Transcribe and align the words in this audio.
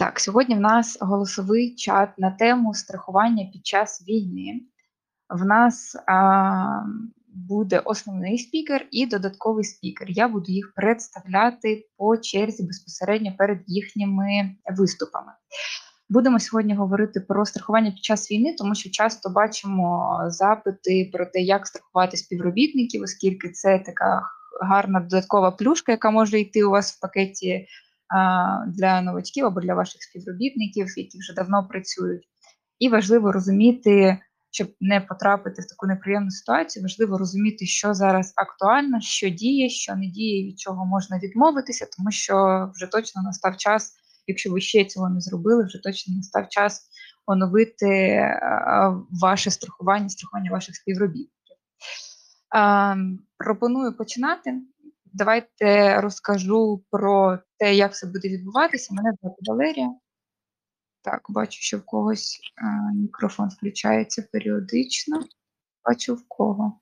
Так, 0.00 0.20
сьогодні 0.20 0.54
в 0.54 0.60
нас 0.60 0.98
голосовий 1.00 1.74
чат 1.74 2.18
на 2.18 2.30
тему 2.30 2.74
страхування 2.74 3.50
під 3.52 3.66
час 3.66 4.04
війни. 4.08 4.60
В 5.28 5.44
нас 5.44 5.96
а, 6.06 6.82
буде 7.28 7.78
основний 7.78 8.38
спікер 8.38 8.86
і 8.90 9.06
додатковий 9.06 9.64
спікер. 9.64 10.06
Я 10.10 10.28
буду 10.28 10.52
їх 10.52 10.72
представляти 10.76 11.88
по 11.96 12.16
черзі 12.16 12.62
безпосередньо 12.62 13.34
перед 13.38 13.58
їхніми 13.66 14.56
виступами. 14.76 15.32
Будемо 16.08 16.40
сьогодні 16.40 16.74
говорити 16.74 17.20
про 17.20 17.46
страхування 17.46 17.90
під 17.90 18.04
час 18.04 18.30
війни, 18.30 18.54
тому 18.58 18.74
що 18.74 18.90
часто 18.90 19.30
бачимо 19.30 20.18
запити 20.26 21.10
про 21.12 21.26
те, 21.26 21.40
як 21.40 21.66
страхувати 21.66 22.16
співробітників, 22.16 23.02
оскільки 23.02 23.50
це 23.50 23.78
така 23.78 24.22
гарна 24.62 25.00
додаткова 25.00 25.50
плюшка, 25.50 25.92
яка 25.92 26.10
може 26.10 26.40
йти 26.40 26.64
у 26.64 26.70
вас 26.70 26.92
в 26.92 27.00
пакеті 27.00 27.66
для 28.68 29.02
новачків 29.02 29.46
або 29.46 29.60
для 29.60 29.74
ваших 29.74 30.02
співробітників, 30.02 30.86
які 30.96 31.18
вже 31.18 31.34
давно 31.34 31.68
працюють. 31.68 32.28
І 32.78 32.88
важливо 32.88 33.32
розуміти, 33.32 34.18
щоб 34.50 34.68
не 34.80 35.00
потрапити 35.00 35.62
в 35.62 35.66
таку 35.66 35.86
неприємну 35.86 36.30
ситуацію, 36.30 36.82
важливо 36.82 37.18
розуміти, 37.18 37.66
що 37.66 37.94
зараз 37.94 38.32
актуально, 38.36 39.00
що 39.00 39.28
діє, 39.28 39.68
що 39.68 39.96
не 39.96 40.06
діє, 40.06 40.48
від 40.48 40.60
чого 40.60 40.86
можна 40.86 41.18
відмовитися, 41.18 41.86
тому 41.96 42.10
що 42.10 42.68
вже 42.74 42.86
точно 42.86 43.22
настав 43.22 43.56
час, 43.56 43.92
якщо 44.26 44.52
ви 44.52 44.60
ще 44.60 44.84
цього 44.84 45.10
не 45.10 45.20
зробили, 45.20 45.64
вже 45.64 45.82
точно 45.82 46.16
настав 46.16 46.48
час 46.48 46.82
оновити 47.26 48.22
ваше 49.10 49.50
страхування, 49.50 50.08
страхування 50.08 50.50
ваших 50.50 50.76
співробітників. 50.76 51.56
Пропоную 53.38 53.96
починати. 53.96 54.60
Давайте 55.12 56.00
розкажу 56.00 56.84
про 56.90 57.38
те, 57.58 57.74
як 57.74 57.96
це 57.96 58.06
буде 58.06 58.28
відбуватися. 58.28 58.94
Мене 58.94 59.12
звати 59.20 59.36
Валерія. 59.40 59.94
Так, 61.02 61.26
бачу, 61.28 61.62
що 61.62 61.78
в 61.78 61.84
когось 61.84 62.40
а, 62.56 62.92
мікрофон 62.92 63.48
включається 63.48 64.28
періодично. 64.32 65.24
Бачу 65.84 66.14
в 66.14 66.24
кого. 66.28 66.80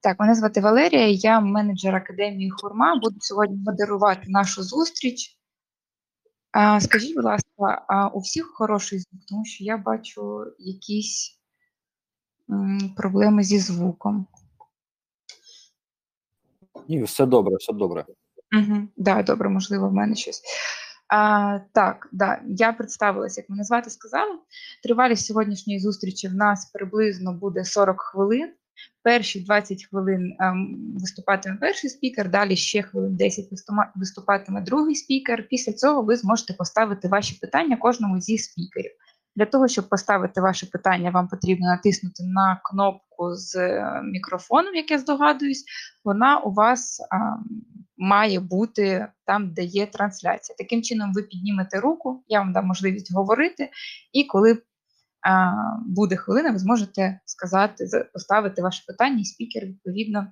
Так, 0.00 0.20
мене 0.20 0.34
звати 0.34 0.60
Валерія, 0.60 1.08
я 1.08 1.40
менеджер 1.40 1.96
академії 1.96 2.50
Хурма. 2.50 2.96
Буду 2.96 3.16
сьогодні 3.20 3.56
модерувати 3.56 4.22
нашу 4.26 4.62
зустріч. 4.62 5.38
А, 6.52 6.80
Скажіть, 6.80 7.14
будь 7.14 7.24
ласка, 7.24 7.84
а 7.88 8.08
у 8.08 8.18
всіх 8.18 8.46
хороший 8.46 8.98
звук, 8.98 9.22
тому 9.28 9.44
що 9.44 9.64
я 9.64 9.76
бачу 9.76 10.44
якісь 10.58 11.40
м, 12.50 12.94
проблеми 12.96 13.42
зі 13.42 13.58
звуком. 13.58 14.26
Ні, 16.88 17.02
все 17.02 17.26
добре, 17.26 17.56
все 17.56 17.72
добре. 17.72 18.04
Угу. 18.56 18.88
Да, 18.96 19.22
добре, 19.22 19.48
можливо, 19.48 19.88
в 19.88 19.92
мене 19.92 20.14
щось. 20.14 20.42
А, 21.08 21.58
Так, 21.72 22.08
да, 22.12 22.40
я 22.48 22.72
представилася, 22.72 23.40
як 23.40 23.50
мене 23.50 23.64
звати 23.64 23.90
сказала. 23.90 24.38
Тривалість 24.82 25.26
сьогоднішньої 25.26 25.80
зустрічі 25.80 26.28
в 26.28 26.34
нас 26.34 26.70
приблизно 26.74 27.32
буде 27.32 27.64
40 27.64 28.00
хвилин. 28.00 28.52
Перші 29.02 29.40
20 29.40 29.84
хвилин 29.84 30.36
ем, 30.40 30.76
виступатиме 31.00 31.56
перший 31.56 31.90
спікер, 31.90 32.30
далі 32.30 32.56
ще 32.56 32.82
хвилин 32.82 33.16
10 33.16 33.44
виступатиме 33.94 34.60
другий 34.60 34.94
спікер. 34.94 35.48
Після 35.48 35.72
цього 35.72 36.02
ви 36.02 36.16
зможете 36.16 36.52
поставити 36.52 37.08
ваші 37.08 37.38
питання 37.40 37.76
кожному 37.76 38.20
зі 38.20 38.38
спікерів. 38.38 38.90
Для 39.38 39.46
того, 39.46 39.68
щоб 39.68 39.88
поставити 39.88 40.40
ваше 40.40 40.66
питання, 40.66 41.10
вам 41.10 41.28
потрібно 41.28 41.66
натиснути 41.66 42.22
на 42.24 42.60
кнопку 42.64 43.34
з 43.34 43.56
е, 43.56 44.00
мікрофоном, 44.04 44.74
як 44.74 44.90
я 44.90 44.98
здогадуюсь, 44.98 45.64
вона 46.04 46.38
у 46.38 46.52
вас 46.52 47.00
а, 47.00 47.16
має 47.96 48.40
бути 48.40 49.06
там, 49.26 49.54
де 49.54 49.64
є 49.64 49.86
трансляція. 49.86 50.56
Таким 50.58 50.82
чином, 50.82 51.12
ви 51.12 51.22
піднімете 51.22 51.80
руку, 51.80 52.24
я 52.28 52.38
вам 52.38 52.52
дам 52.52 52.66
можливість 52.66 53.14
говорити, 53.14 53.70
і 54.12 54.24
коли 54.24 54.62
а, 55.28 55.52
буде 55.86 56.16
хвилина, 56.16 56.50
ви 56.50 56.58
зможете 56.58 57.20
сказати, 57.24 57.84
поставити 58.12 58.62
ваше 58.62 58.84
питання, 58.86 59.20
і 59.20 59.24
спікер 59.24 59.64
відповідно 59.66 60.26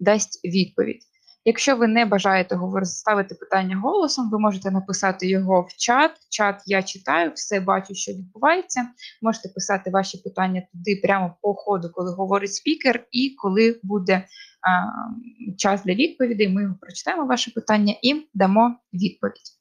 дасть 0.00 0.40
відповідь. 0.44 1.02
Якщо 1.44 1.76
ви 1.76 1.88
не 1.88 2.06
бажаєте 2.06 2.58
ставити 2.82 3.34
питання 3.34 3.76
голосом, 3.76 4.30
ви 4.30 4.38
можете 4.38 4.70
написати 4.70 5.28
його 5.28 5.66
в 5.68 5.76
чат. 5.76 6.10
Чат 6.28 6.62
я 6.66 6.82
читаю, 6.82 7.32
все 7.34 7.60
бачу, 7.60 7.94
що 7.94 8.12
відбувається. 8.12 8.88
Можете 9.22 9.48
писати 9.48 9.90
ваші 9.90 10.18
питання 10.18 10.62
туди 10.72 11.00
прямо 11.02 11.36
по 11.42 11.54
ходу, 11.54 11.90
коли 11.92 12.14
говорить 12.14 12.54
спікер, 12.54 13.06
і 13.10 13.34
коли 13.38 13.80
буде 13.82 14.26
а, 14.62 14.86
час 15.56 15.84
для 15.84 15.94
відповідей, 15.94 16.48
ми 16.48 16.74
прочитаємо 16.80 17.26
ваше 17.26 17.50
питання 17.50 17.94
і 18.02 18.28
дамо 18.34 18.76
відповідь. 18.92 19.52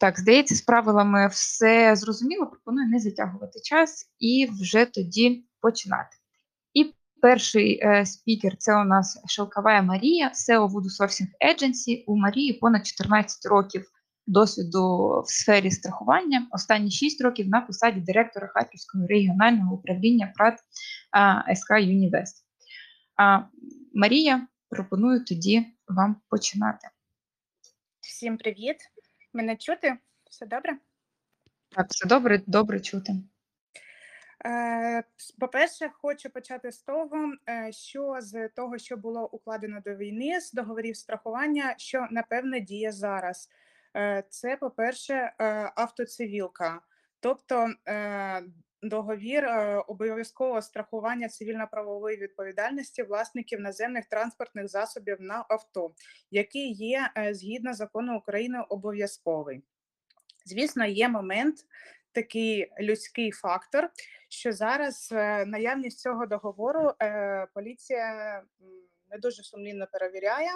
Так, 0.00 0.20
здається, 0.20 0.54
з 0.54 0.60
правилами 0.60 1.28
все 1.28 1.96
зрозуміло. 1.96 2.46
Пропоную 2.46 2.88
не 2.88 2.98
затягувати 2.98 3.60
час 3.60 4.10
і 4.18 4.48
вже 4.60 4.84
тоді 4.84 5.44
починати. 5.60 6.17
Перший 7.20 7.80
е, 7.82 8.06
спікер 8.06 8.56
це 8.56 8.80
у 8.80 8.84
нас 8.84 9.22
Шелкова 9.26 9.82
Марія, 9.82 10.28
SEO 10.34 10.68
Voodoo 10.68 11.00
Sourcing 11.00 11.28
Agency. 11.52 12.04
У 12.06 12.16
Марії 12.16 12.52
понад 12.52 12.86
14 12.86 13.46
років 13.46 13.90
досвіду 14.26 15.08
в 15.26 15.30
сфері 15.30 15.70
страхування. 15.70 16.48
Останні 16.50 16.90
6 16.90 17.20
років 17.20 17.48
на 17.48 17.60
посаді 17.60 18.00
директора 18.00 18.46
Харківського 18.46 19.06
регіонального 19.06 19.74
управління 19.74 20.32
ПРАТ 20.36 20.58
СК 21.58 21.70
Юнівест. 21.70 22.46
Марія, 23.94 24.46
пропоную 24.70 25.24
тоді 25.24 25.66
вам 25.88 26.16
починати. 26.28 26.88
Всім 28.00 28.36
привіт! 28.36 28.76
Мене 29.32 29.56
чути? 29.56 29.96
Все 30.30 30.46
добре? 30.46 30.78
Так, 31.68 31.86
все 31.90 32.08
добре, 32.08 32.42
добре 32.46 32.80
чути. 32.80 33.12
Е, 34.46 35.04
по-перше, 35.38 35.90
хочу 36.02 36.30
почати 36.30 36.72
з 36.72 36.82
того, 36.82 37.32
е, 37.48 37.72
що 37.72 38.16
з 38.20 38.48
того, 38.48 38.78
що 38.78 38.96
було 38.96 39.28
укладено 39.28 39.80
до 39.84 39.94
війни, 39.94 40.40
з 40.40 40.52
договорів 40.52 40.96
страхування, 40.96 41.74
що 41.78 42.06
напевне 42.10 42.60
діє 42.60 42.92
зараз. 42.92 43.48
Е, 43.96 44.24
це, 44.30 44.56
по-перше, 44.56 45.32
автоцивілка, 45.76 46.80
тобто 47.20 47.68
договір 48.82 49.48
обов'язкового 49.86 50.62
страхування 50.62 51.28
цивільно-правової 51.28 52.16
відповідальності 52.16 53.02
власників 53.02 53.60
наземних 53.60 54.06
транспортних 54.06 54.68
засобів 54.68 55.16
на 55.20 55.44
авто, 55.48 55.94
який 56.30 56.72
є 56.72 57.10
згідно 57.32 57.74
закону 57.74 58.18
України 58.18 58.64
обов'язковий. 58.68 59.62
Звісно, 60.48 60.84
є 60.84 61.08
момент, 61.08 61.56
такий 62.12 62.72
людський 62.80 63.30
фактор, 63.32 63.90
що 64.28 64.52
зараз 64.52 65.08
е, 65.12 65.46
наявність 65.46 66.00
цього 66.00 66.26
договору 66.26 66.92
е, 67.02 67.46
поліція 67.54 68.42
не 69.10 69.18
дуже 69.18 69.42
сумлінно 69.42 69.86
перевіряє 69.92 70.50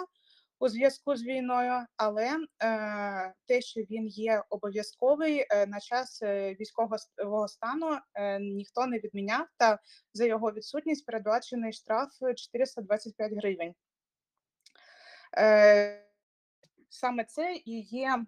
у 0.59 0.69
зв'язку 0.69 1.15
з 1.15 1.23
війною, 1.23 1.85
але 1.97 2.29
е, 2.63 3.33
те, 3.45 3.61
що 3.61 3.81
він 3.81 4.07
є 4.07 4.43
обов'язковий 4.49 5.45
на 5.67 5.79
час 5.79 6.21
військового 6.59 7.47
стану, 7.47 7.97
ніхто 8.39 8.85
не 8.87 8.99
відміняв. 8.99 9.47
Та 9.57 9.79
за 10.13 10.25
його 10.25 10.51
відсутність 10.51 11.05
передбачений 11.05 11.73
штраф 11.73 12.09
425 12.35 13.33
гривень. 13.33 13.75
Саме 16.89 17.23
це 17.23 17.53
і 17.65 17.81
є 17.81 18.25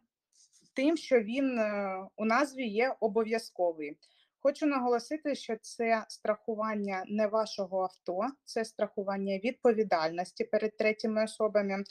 тим, 0.76 0.98
що 0.98 1.20
він 1.20 1.60
е, 1.60 1.98
у 2.16 2.26
назві 2.26 2.68
є 2.68 2.96
обов'язковий. 3.00 3.98
Хочу 4.40 4.66
наголосити, 4.66 5.36
що 5.36 5.56
це 5.62 6.06
страхування 6.08 7.04
не 7.08 7.28
вашого 7.28 7.82
авто, 7.82 8.22
це 8.44 8.66
страхування 8.66 9.38
відповідальності 9.38 10.44
перед 10.44 10.78
третіми 10.78 11.24
особами. 11.24 11.84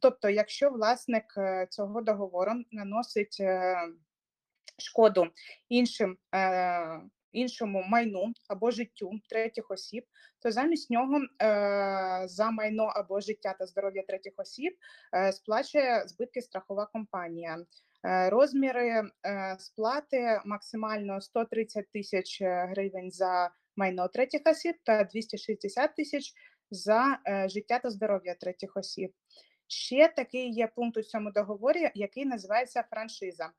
Тобто, 0.00 0.30
якщо 0.30 0.70
власник 0.70 1.24
е, 1.36 1.66
цього 1.70 2.00
договору 2.00 2.52
наносить 2.72 3.36
е, 3.40 3.76
шкоду 4.78 5.26
іншим 5.68 6.16
іншому 7.32 7.84
майну 7.88 8.32
або 8.48 8.70
життю 8.70 9.12
третіх 9.28 9.70
осіб, 9.70 10.04
то 10.38 10.50
замість 10.50 10.90
нього 10.90 11.20
за 12.24 12.50
майно 12.50 12.84
або 12.84 13.20
життя 13.20 13.54
та 13.58 13.66
здоров'я 13.66 14.02
третіх 14.02 14.32
осіб 14.36 14.76
сплачує 15.32 16.08
збитки 16.08 16.42
страхова 16.42 16.86
компанія. 16.86 17.58
Е, 18.04 18.30
розміри 18.30 18.88
е, 18.88 19.56
сплати 19.58 20.40
максимально 20.44 21.20
130 21.20 21.92
тисяч 21.92 22.40
е, 22.40 22.66
гривень 22.70 23.10
за 23.10 23.50
майно 23.76 24.08
третіх 24.08 24.40
осіб 24.46 24.74
та 24.84 25.04
260 25.04 25.96
тисяч 25.96 26.32
за 26.70 27.18
життя 27.46 27.78
та 27.78 27.90
здоров'я 27.90 28.34
третіх 28.34 28.76
осіб. 28.76 29.12
Ще 29.66 30.08
такий 30.08 30.50
є 30.50 30.66
пункт 30.66 30.96
у 30.96 31.02
цьому 31.02 31.30
договорі, 31.30 31.90
який 31.94 32.24
називається 32.24 32.84
франшиза. 32.90 33.50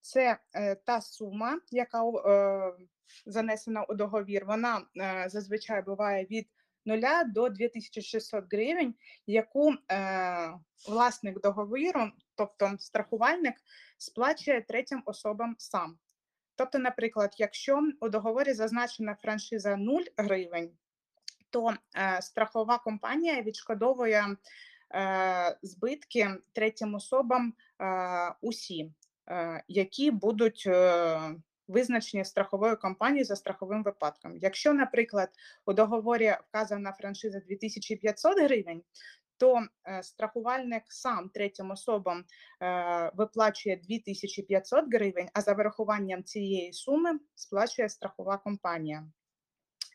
Це 0.00 0.38
та 0.86 1.00
сума, 1.00 1.60
яка 1.70 2.02
занесена 3.26 3.84
у 3.84 3.94
договір. 3.94 4.44
Вона 4.46 4.86
зазвичай 5.26 5.82
буває 5.82 6.24
від 6.24 6.48
0 6.84 7.24
до 7.26 7.48
2600 7.48 8.44
гривень, 8.52 8.94
яку 9.26 9.72
е, 9.72 10.52
власник 10.88 11.40
договіру, 11.40 12.10
тобто 12.34 12.74
страхувальник, 12.78 13.54
сплачує 13.98 14.62
третім 14.62 15.02
особам 15.06 15.54
сам. 15.58 15.98
Тобто, 16.56 16.78
наприклад, 16.78 17.34
якщо 17.38 17.82
у 18.00 18.08
договорі 18.08 18.52
зазначена 18.52 19.14
франшиза 19.14 19.76
0 19.76 20.00
гривень, 20.16 20.70
то 21.50 21.74
е, 21.96 22.22
страхова 22.22 22.78
компанія 22.78 23.42
відшкодовує 23.42 24.36
е, 24.94 25.58
збитки 25.62 26.30
третім 26.52 26.94
особам 26.94 27.54
е, 27.80 28.34
усі, 28.40 28.92
е, 29.28 29.64
які 29.68 30.10
будуть 30.10 30.64
е, 30.66 31.20
визначені 31.72 32.24
страховою 32.24 32.76
компанією 32.76 33.24
за 33.24 33.36
страховим 33.36 33.82
випадком. 33.82 34.36
Якщо, 34.36 34.74
наприклад, 34.74 35.28
у 35.66 35.72
договорі 35.72 36.36
вказана 36.48 36.92
франшиза 36.92 37.40
2500 37.40 38.40
гривень, 38.40 38.82
то 39.42 39.66
е, 39.86 40.02
страхувальник 40.02 40.82
сам 40.88 41.28
третім 41.28 41.70
особам 41.70 42.24
е, 42.62 43.10
виплачує 43.14 43.76
2500 43.76 44.84
гривень, 44.94 45.28
а 45.32 45.40
за 45.40 45.52
вирахуванням 45.52 46.24
цієї 46.24 46.72
суми 46.72 47.18
сплачує 47.34 47.88
страхова 47.88 48.38
компанія. 48.38 49.04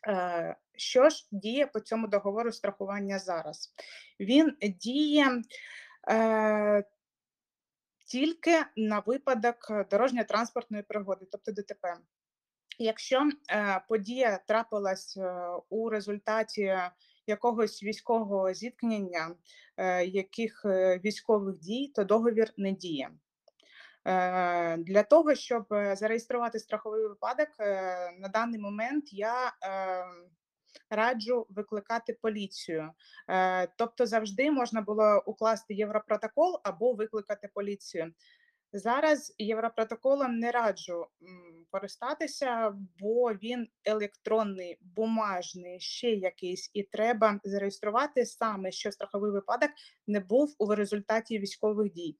Е, 0.08 0.56
Що 0.76 1.08
ж 1.08 1.28
діє 1.32 1.66
по 1.66 1.80
цьому 1.80 2.08
договору 2.08 2.52
страхування 2.52 3.18
зараз? 3.18 3.74
Він 4.20 4.56
діє 4.62 5.42
тільки 8.08 8.64
на 8.76 9.00
випадок 9.00 9.56
е, 9.70 9.84
дорожньо-транспортної 9.90 10.82
пригоди, 10.82 11.26
тобто 11.32 11.52
ДТП. 11.52 11.96
Якщо 12.78 13.28
е, 13.50 13.80
подія 13.88 14.40
трапилась 14.46 15.16
е, 15.16 15.48
у 15.68 15.90
результаті 15.90 16.76
якогось 17.26 17.82
військового 17.82 18.52
зіткнення, 18.52 19.34
яких 20.06 20.62
військових 21.04 21.58
дій, 21.58 21.92
то 21.94 22.04
договір 22.04 22.52
не 22.56 22.72
діє. 22.72 23.10
Для 24.78 25.02
того, 25.10 25.34
щоб 25.34 25.66
зареєструвати 25.70 26.58
страховий 26.58 27.08
випадок, 27.08 27.48
на 28.18 28.28
даний 28.32 28.60
момент 28.60 29.12
я 29.12 29.46
е, 29.46 30.04
раджу 30.90 31.46
викликати 31.50 32.18
поліцію. 32.22 32.90
Е, 33.30 33.68
Тобто 33.76 34.06
завжди 34.06 34.50
можна 34.50 34.82
було 34.82 35.22
укласти 35.26 35.74
європротокол 35.74 36.60
або 36.64 36.92
викликати 36.92 37.48
поліцію. 37.54 38.12
Зараз 38.72 39.34
європротоколом 39.38 40.38
не 40.38 40.50
раджу 40.50 41.06
користатися, 41.70 42.74
бо 42.98 43.32
він 43.32 43.68
електронний, 43.84 44.78
бумажний, 44.80 45.80
ще 45.80 46.10
якийсь, 46.10 46.70
і 46.74 46.82
треба 46.82 47.40
зареєструвати 47.44 48.26
саме, 48.26 48.72
що 48.72 48.92
страховий 48.92 49.32
випадок 49.32 49.70
не 50.06 50.20
був 50.20 50.56
у 50.58 50.74
результаті 50.74 51.38
військових 51.38 51.92
дій. 51.92 52.16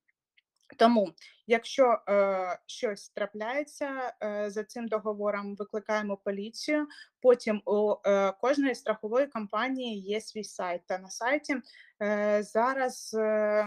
Тому, 0.77 1.13
якщо 1.47 1.99
е, 2.09 2.59
щось 2.67 3.09
трапляється 3.09 4.13
е, 4.23 4.51
за 4.51 4.65
цим 4.65 4.89
договором, 4.89 5.57
викликаємо 5.57 6.17
поліцію. 6.17 6.87
Потім 7.21 7.63
у 7.65 7.95
е, 8.07 8.33
кожної 8.33 8.75
страхової 8.75 9.27
компанії 9.27 10.01
є 10.01 10.21
свій 10.21 10.45
сайт. 10.45 10.83
Та 10.87 10.99
на 10.99 11.11
сайті 11.11 11.57
е, 12.03 12.43
зараз 12.43 13.15
е, 13.19 13.67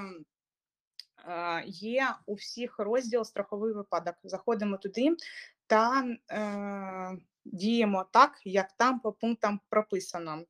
е, 1.28 1.64
є 1.66 2.08
у 2.26 2.34
всіх 2.34 2.80
розділ 2.80 3.24
страховий 3.24 3.74
випадок. 3.74 4.16
Заходимо 4.24 4.78
туди 4.78 5.16
та 5.68 6.04
е, 6.32 7.18
діємо 7.46 8.06
так, 8.12 8.42
як 8.46 8.72
там 8.78 9.00
по 9.00 9.12
пунктам 9.12 9.60
прописано. 9.70 10.44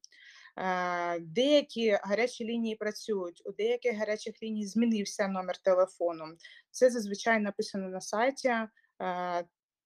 Е, 0.57 1.19
Деякі 1.19 1.99
гарячі 2.03 2.45
лінії 2.45 2.75
працюють, 2.75 3.41
у 3.45 3.51
деяких 3.51 3.97
гарячих 3.97 4.43
ліній 4.43 4.65
змінився 4.65 5.27
номер 5.27 5.57
телефону. 5.57 6.25
Це 6.71 6.89
зазвичай 6.89 7.39
написано 7.39 7.89
на 7.89 8.01
сайті, 8.01 8.49
е, 8.49 8.67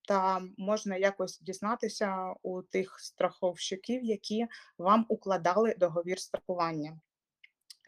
та 0.08 0.42
можна 0.58 0.98
якось 0.98 1.40
дізнатися 1.42 2.34
у 2.44 2.62
тих 2.62 3.00
страховщиків, 3.00 4.04
які 4.04 4.48
вам 4.78 5.06
укладали 5.10 5.76
договір 5.78 6.20
страхування. 6.20 7.00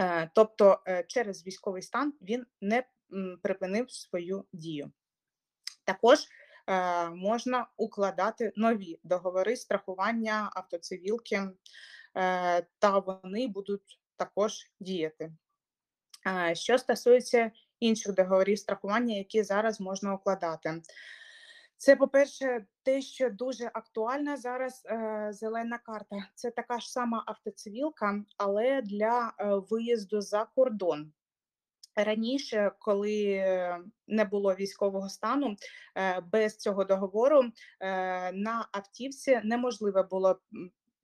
Е, 0.01 0.29
Тобто 0.35 0.79
через 1.07 1.45
військовий 1.45 1.81
стан 1.81 2.13
він 2.21 2.45
не 2.61 2.83
припинив 3.43 3.91
свою 3.91 4.45
дію. 4.53 4.91
Також 5.83 6.19
можна 7.13 7.67
укладати 7.77 8.51
нові 8.55 8.99
договори 9.03 9.55
страхування 9.55 10.51
автоцивілки, 10.55 11.49
та 12.79 12.99
вони 13.05 13.47
будуть 13.47 13.99
також 14.15 14.71
діяти. 14.79 15.31
Що 16.53 16.77
стосується 16.77 17.51
інших 17.79 18.15
договорів 18.15 18.59
страхування, 18.59 19.15
які 19.15 19.43
зараз 19.43 19.81
можна 19.81 20.15
укладати. 20.15 20.81
Це, 21.77 21.95
по-перше, 21.95 22.65
те, 22.83 23.01
що 23.01 23.29
дуже 23.29 23.71
актуальна 23.73 24.37
зараз 24.37 24.83
е, 24.85 25.27
зелена 25.31 25.77
карта. 25.77 26.15
Це 26.35 26.51
така 26.51 26.79
ж 26.79 26.91
сама 26.91 27.23
автоцивілка, 27.27 28.23
але 28.37 28.81
для 28.81 29.33
е, 29.39 29.45
виїзду 29.69 30.21
за 30.21 30.45
кордон. 30.45 31.11
Раніше, 31.95 32.71
коли 32.79 33.43
не 34.07 34.25
було 34.25 34.55
військового 34.55 35.09
стану, 35.09 35.55
е, 35.95 36.21
без 36.21 36.57
цього 36.57 36.83
договору 36.83 37.43
на 38.33 38.67
автівці 38.71 39.41
неможливо 39.43 40.03
було 40.03 40.39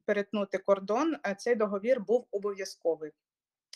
перетнути 0.06 0.58
кордон. 0.58 1.16
Цей 1.38 1.56
договір 1.56 2.02
був 2.02 2.28
обов'язковий. 2.32 3.12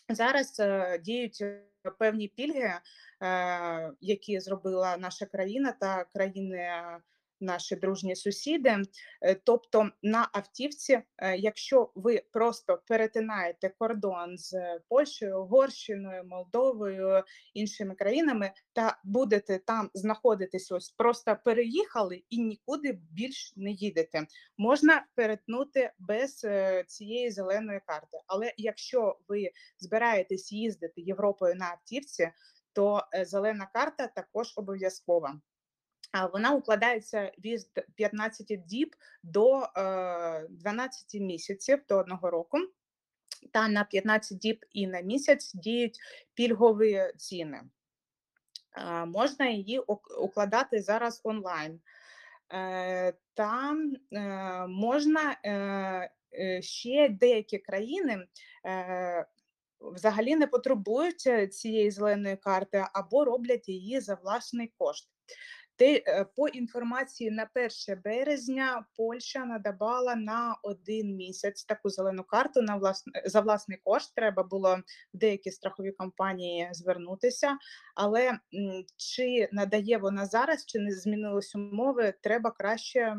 Зараз 0.09 0.59
е, 0.59 0.99
діють 1.03 1.41
е, 1.41 1.63
певні 1.99 2.27
пільги, 2.27 2.73
е, 3.23 3.91
які 4.01 4.39
зробила 4.39 4.97
наша 4.97 5.25
країна 5.25 5.71
та 5.71 6.03
країни. 6.03 6.69
Е, 7.41 7.45
Наші 7.45 7.75
дружні 7.75 8.15
сусіди, 8.15 8.77
Е, 9.21 9.35
тобто 9.35 9.89
на 10.03 10.29
автівці, 10.33 11.01
е, 11.17 11.37
якщо 11.37 11.91
ви 11.95 12.23
просто 12.33 12.81
перетинаєте 12.87 13.69
кордон 13.69 14.37
з 14.37 14.79
Польщею, 14.89 15.41
Угорщиною, 15.41 16.23
Молдовою, 16.23 17.23
іншими 17.53 17.95
країнами, 17.95 18.51
та 18.73 18.97
будете 19.03 19.57
там 19.57 19.89
знаходитись, 19.93 20.71
ось 20.71 20.89
просто 20.89 21.37
переїхали 21.45 22.23
і 22.29 22.37
нікуди 22.37 22.99
більш 23.11 23.53
не 23.55 23.71
їдете. 23.71 24.27
Можна 24.57 25.05
перетнути 25.15 25.91
без 25.99 26.41
е, 26.45 26.83
цієї 26.87 27.31
зеленої 27.31 27.81
карти. 27.85 28.17
Але 28.27 28.53
якщо 28.57 29.19
ви 29.27 29.51
збираєтесь 29.79 30.51
їздити 30.51 31.01
Європою 31.01 31.55
на 31.55 31.65
автівці, 31.65 32.31
то 32.73 33.03
е, 33.13 33.25
зелена 33.25 33.67
карта 33.73 34.07
також 34.07 34.53
обов'язкова. 34.57 35.39
Вона 36.33 36.53
укладається 36.53 37.31
від 37.45 37.67
15 37.95 38.65
діб 38.65 38.95
до 39.23 39.59
е, 39.59 40.47
12 40.49 41.21
місяців 41.21 41.79
до 41.89 41.97
одного 41.97 42.29
року. 42.29 42.57
Та 43.53 43.67
на 43.67 43.83
15 43.83 44.37
діб 44.37 44.65
і 44.71 44.87
на 44.87 45.01
місяць 45.01 45.53
діють 45.53 45.99
пільгові 46.33 47.13
ціни. 47.17 47.61
Можна 49.05 49.49
її 49.49 49.79
укладати 50.19 50.81
зараз 50.81 51.21
онлайн. 51.23 51.81
Е, 52.53 53.13
Та 53.33 53.75
е, 54.11 54.67
можна 54.67 55.37
ще 56.61 57.09
деякі 57.09 57.57
країни 57.57 58.27
е, 58.65 59.25
взагалі 59.79 60.35
не 60.35 60.47
потребують 60.47 61.23
е, 61.27 61.47
цієї 61.47 61.91
зеленої 61.91 62.35
карти 62.35 62.85
або 62.93 63.25
роблять 63.25 63.69
її 63.69 63.99
за 63.99 64.15
власний 64.15 64.73
кошт. 64.77 65.07
Те, 65.77 66.03
е, 66.07 66.25
по 66.35 66.47
інформації 66.47 67.31
на 67.31 67.45
1 67.45 67.95
березня 68.03 68.85
Польща 68.95 69.45
надавала 69.45 70.15
на 70.15 70.55
один 70.63 71.15
місяць 71.15 71.63
таку 71.63 71.89
зелену 71.89 72.23
карту 72.23 72.61
на 72.61 72.75
власне 72.75 73.21
за 73.25 73.41
власний 73.41 73.77
кошт. 73.83 74.15
Треба 74.15 74.43
було 74.43 74.75
в 75.13 75.17
деякі 75.17 75.51
страхові 75.51 75.91
компанії 75.91 76.69
звернутися. 76.71 77.57
Але 77.95 78.39
чи 78.97 79.49
надає 79.51 79.97
вона 79.97 80.25
зараз, 80.25 80.65
чи 80.65 80.79
не 80.79 80.91
змінились 80.91 81.55
умови, 81.55 82.13
треба 82.21 82.51
краще 82.51 83.17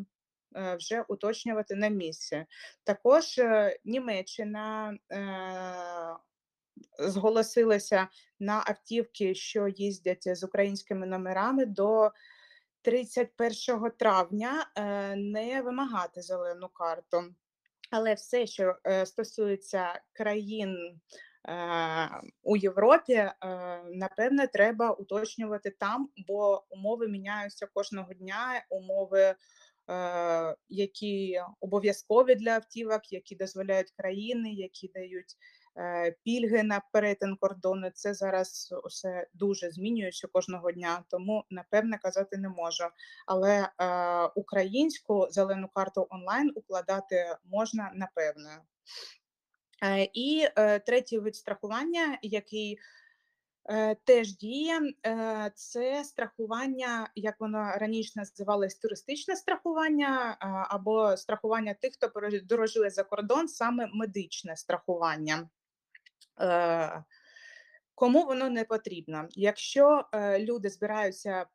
е, 0.57 0.77
вже 0.77 1.05
уточнювати 1.09 1.75
на 1.75 1.89
місці. 1.89 2.47
Також 2.85 3.39
е, 3.39 3.79
Німеччина 3.85 4.99
е, 5.13 5.19
зголосилася 6.99 8.09
на 8.41 8.63
автівки, 8.67 9.35
що 9.35 9.69
їздять 9.69 10.37
з 10.37 10.45
українськими 10.45 11.07
номерами 11.07 11.67
до 11.67 12.11
31 12.83 13.91
травня 13.99 14.67
е, 14.77 15.17
не 15.17 15.63
вимагати 15.63 16.23
зелену 16.23 16.69
карту. 16.69 17.25
Але 17.91 18.15
все, 18.15 18.47
що 18.47 18.77
е, 18.87 19.07
стосується 19.07 20.01
країн 20.13 21.01
е, 21.49 22.11
у 22.43 22.57
Європі, 22.57 23.31
напевне, 23.93 24.47
треба 24.47 24.91
уточнювати 24.91 25.71
там, 25.71 26.09
бо 26.29 26.65
умови 26.71 27.09
міняються 27.09 27.67
кожного 27.67 28.15
дня, 28.15 28.65
умови 28.71 29.35
які 30.69 31.41
обов'язкові 31.61 32.35
для 32.35 32.51
автівок, 32.51 33.13
які 33.13 33.35
дозволяють 33.35 33.91
країни, 33.91 34.53
які 34.53 34.89
дають 34.89 35.37
пільги 36.25 36.63
на 36.63 36.83
перетин 36.93 37.37
кордону. 37.37 37.91
Це 37.95 38.15
зараз 38.15 38.75
усе 38.85 39.27
дуже 39.35 39.71
змінюється 39.71 40.29
кожного 40.33 40.73
дня, 40.73 41.05
тому 41.09 41.45
напевне 41.51 41.99
казати 41.99 42.37
не 42.37 42.49
можу. 42.49 42.85
Але 43.27 43.59
е, 43.59 43.69
українську 44.35 45.27
зелену 45.31 45.69
карту 45.75 46.07
онлайн 46.11 46.53
укладати 46.55 47.37
можна 47.45 47.91
напевне. 47.95 48.61
Е, 49.83 50.09
І 50.13 50.49
е, 50.57 50.79
третій 50.79 51.19
вид 51.19 51.37
страхування, 51.37 52.19
який 52.23 52.79
е, 53.71 53.95
теж 53.95 54.37
діє, 54.37 54.81
е, 55.07 55.53
це 55.55 56.05
страхування, 56.05 57.11
як 57.15 57.41
воно 57.41 57.73
раніше 57.77 58.13
називалось, 58.17 58.75
туристичне 58.75 59.37
страхування 59.37 60.37
або 60.71 61.17
страхування 61.17 61.75
тих, 61.75 61.93
хто 61.95 62.11
подорожує 62.11 62.91
за 62.91 63.05
кордон, 63.05 63.49
саме 63.49 63.89
медичне 63.93 64.57
страхування. 64.57 65.49
Е, 66.41 67.05
Кому 67.99 68.25
воно 68.25 68.51
не 68.51 68.65
потрібно? 68.65 69.29
Якщо 69.31 70.05
е, 70.13 70.39
люди 70.45 70.71
збираються 70.71 71.47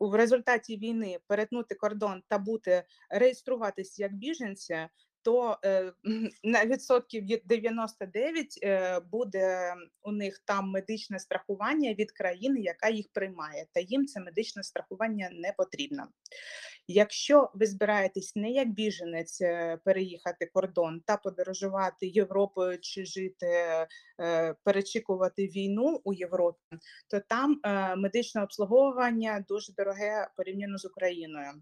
в 0.00 0.14
результаті 0.14 0.76
війни 0.76 1.18
перетнути 1.26 1.74
кордон 1.74 2.22
та 2.28 2.38
бути 2.38 2.84
реєструватись 3.10 3.98
як 3.98 4.14
біженці, 4.14 4.88
то 5.22 5.58
е, 5.64 5.92
на 6.44 6.66
відсотків 6.66 7.24
є 7.24 7.40
99 7.44 8.58
е, 8.62 9.00
буде 9.00 9.74
у 10.02 10.12
них 10.12 10.42
там 10.44 10.70
медичне 10.70 11.18
страхування 11.18 11.94
від 11.94 12.12
країни, 12.12 12.60
яка 12.60 12.88
їх 12.88 13.06
приймає, 13.12 13.66
та 13.72 13.80
їм 13.80 14.06
це 14.06 14.20
медичне 14.20 14.62
страхування 14.62 15.30
не 15.32 15.52
потрібно. 15.52 16.08
Якщо 16.88 17.50
ви 17.54 17.66
збираєтесь 17.66 18.36
не 18.36 18.50
як 18.50 18.68
біженець 18.68 19.40
е, 19.40 19.78
переїхати 19.84 20.46
кордон 20.46 21.02
та 21.06 21.16
подорожувати 21.16 22.06
Європою 22.06 22.78
чи 22.80 23.04
жити, 23.04 23.86
перечікувати 24.64 25.46
війну 25.46 26.00
у 26.04 26.12
Європі, 26.12 26.58
то 27.10 27.20
там 27.20 27.60
медичне 27.96 28.42
обслуговування 28.42 29.44
дуже 29.48 29.72
дороге 29.72 30.28
порівняно 30.36 30.78
з 30.78 30.84
Україною. 30.84 31.52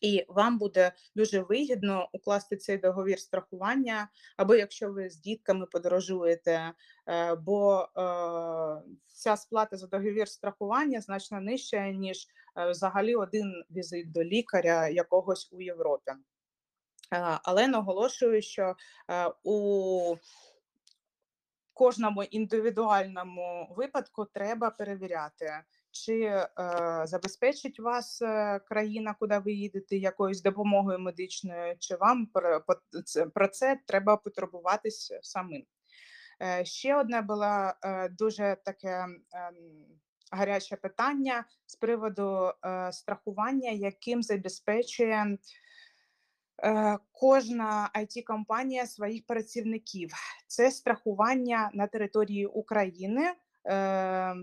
І 0.00 0.26
вам 0.28 0.58
буде 0.58 0.92
дуже 1.16 1.40
вигідно 1.40 2.08
укласти 2.12 2.56
цей 2.56 2.78
договір 2.78 3.18
страхування, 3.18 4.08
або 4.36 4.54
якщо 4.54 4.92
ви 4.92 5.10
з 5.10 5.16
дітками 5.20 5.66
подорожуєте, 5.66 6.72
е, 7.08 7.34
бо 7.34 7.82
е, 7.82 7.88
ця 9.06 9.36
сплата 9.36 9.76
за 9.76 9.86
договір 9.86 10.28
страхування 10.28 11.00
значно 11.00 11.40
нижча, 11.40 11.88
ніж 11.90 12.26
е, 12.56 12.70
взагалі 12.70 13.14
один 13.14 13.64
візит 13.70 14.12
до 14.12 14.24
лікаря 14.24 14.88
якогось 14.88 15.48
у 15.52 15.60
Європі. 15.60 16.12
Але 17.42 17.68
наголошую, 17.68 18.42
що 18.42 18.74
у 19.42 20.16
кожному 21.72 22.22
індивідуальному 22.22 23.74
випадку 23.76 24.24
треба 24.24 24.70
перевіряти, 24.70 25.62
чи 25.90 26.22
е, 26.22 26.48
забезпечить 27.04 27.80
вас 27.80 28.22
е, 28.22 28.60
країна, 28.68 29.14
куди 29.20 29.38
ви 29.38 29.52
їдете, 29.52 29.96
якоюсь 29.96 30.42
допомогою 30.42 30.98
медичною, 30.98 31.76
чи 31.78 31.96
вам 31.96 32.26
про, 32.26 32.64
про 33.34 33.48
це 33.48 33.78
треба 33.86 34.16
потурбуватись 34.16 35.12
самим. 35.22 35.64
Е, 36.42 36.64
ще 36.64 36.96
одне 36.96 37.22
було 37.22 37.72
е, 37.84 38.08
дуже 38.08 38.56
таке 38.64 39.04
ем, 39.04 39.16
гаряче 40.32 40.76
питання 40.76 41.44
з 41.66 41.76
приводу 41.76 42.52
е, 42.64 42.92
страхування, 42.92 43.70
яким 43.70 44.22
забезпечує 44.22 45.38
е, 46.64 46.98
кожна 47.12 47.90
it 47.94 48.22
компанія 48.22 48.86
своїх 48.86 49.26
працівників. 49.26 50.10
Це 50.46 50.70
страхування 50.70 51.70
на 51.74 51.86
території 51.86 52.46
України 52.46 53.22
е, 53.22 53.34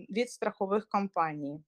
від 0.10 0.32
страхових 0.32 0.90
компаній. 0.90 1.64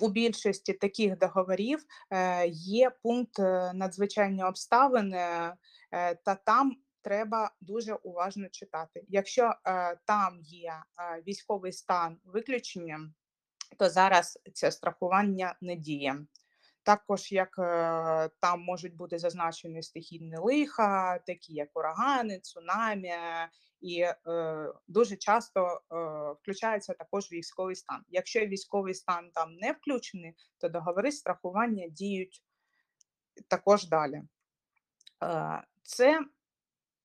У 0.00 0.08
більшості 0.08 0.72
таких 0.72 1.18
договорів 1.18 1.84
е, 2.10 2.46
є 2.48 2.90
пункт 3.02 3.38
е, 3.38 3.72
надзвичайні 3.74 4.44
обставини, 4.44 5.18
е, 5.18 6.14
та 6.14 6.34
там 6.34 6.76
треба 7.02 7.50
дуже 7.60 7.94
уважно 7.94 8.48
читати. 8.48 9.04
Якщо 9.08 9.54
е, 9.66 9.96
там 10.06 10.40
є 10.40 10.72
е, 10.72 11.22
військовий 11.26 11.72
стан 11.72 12.18
виключенням, 12.24 13.14
то 13.78 13.90
зараз 13.90 14.38
це 14.54 14.72
страхування 14.72 15.54
не 15.60 15.76
діє. 15.76 16.26
Також 16.82 17.32
як 17.32 17.58
е, 17.58 18.30
там 18.40 18.60
можуть 18.60 18.96
бути 18.96 19.18
зазначені 19.18 19.82
стихійні 19.82 20.36
лиха, 20.36 21.18
такі 21.18 21.54
як 21.54 21.68
урагани, 21.74 22.40
цунамі, 22.40 23.12
і 23.80 24.00
е, 24.00 24.16
дуже 24.88 25.16
часто 25.16 25.60
е, 25.92 25.96
включається 26.32 26.94
також 26.94 27.32
військовий 27.32 27.76
стан. 27.76 28.04
Якщо 28.08 28.40
військовий 28.40 28.94
стан 28.94 29.30
там 29.34 29.54
не 29.54 29.72
включений, 29.72 30.34
то 30.58 30.68
договори 30.68 31.12
страхування 31.12 31.88
діють 31.88 32.42
також 33.48 33.88
далі. 33.88 34.22
Е, 35.22 35.62
Це, 35.82 36.20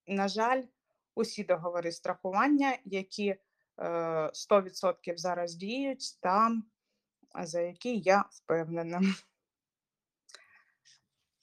на 0.06 0.28
жаль, 0.28 0.62
усі 1.14 1.44
договори 1.44 1.92
страхування, 1.92 2.78
які 2.84 3.28
е, 3.28 3.40
100% 4.34 5.16
зараз 5.16 5.54
діють, 5.54 6.20
та 6.20 6.50
за 7.44 7.60
які 7.60 7.98
я 7.98 8.24
впевнена. 8.30 9.00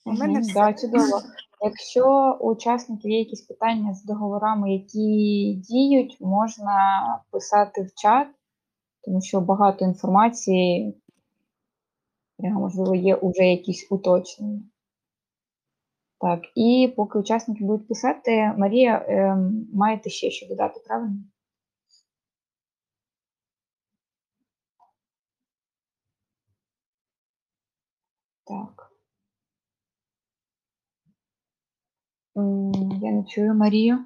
У 0.04 0.12
мене 0.12 0.40
все. 0.40 0.52
да, 0.54 0.72
чудово. 0.72 1.20
Якщо 1.60 2.38
у 2.40 2.50
учасників 2.50 3.10
є 3.10 3.18
якісь 3.18 3.40
питання 3.40 3.94
з 3.94 4.04
договорами, 4.04 4.72
які 4.72 5.54
діють, 5.54 6.20
можна 6.20 6.78
писати 7.30 7.82
в 7.82 7.94
чат, 7.94 8.28
тому 9.04 9.20
що 9.22 9.40
багато 9.40 9.84
інформації, 9.84 11.00
е, 12.44 12.50
можливо, 12.50 12.94
є 12.94 13.18
вже 13.22 13.44
якісь 13.44 13.86
уточнення. 13.90 14.62
Так, 16.20 16.40
і 16.54 16.92
поки 16.96 17.18
учасники 17.18 17.64
будуть 17.64 17.88
писати, 17.88 18.52
Марія, 18.58 19.06
ем, 19.08 19.66
маєте 19.74 20.10
ще 20.10 20.30
що 20.30 20.46
додати, 20.46 20.80
правильно? 20.86 21.16
Так. 28.44 28.90
М, 31.06 31.14
Я 32.36 33.12
не 33.12 33.24
чую 33.28 33.54
Марію. 33.54 34.04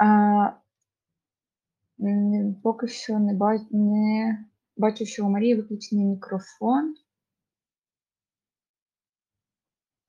А, 0.00 0.52
поки 2.62 2.88
що 2.88 3.18
не, 3.18 3.34
ба- 3.34 3.66
не 3.70 4.38
бачу, 4.76 5.06
що 5.06 5.26
у 5.26 5.30
Марії 5.30 5.54
виключений 5.54 6.04
мікрофон. 6.04 6.94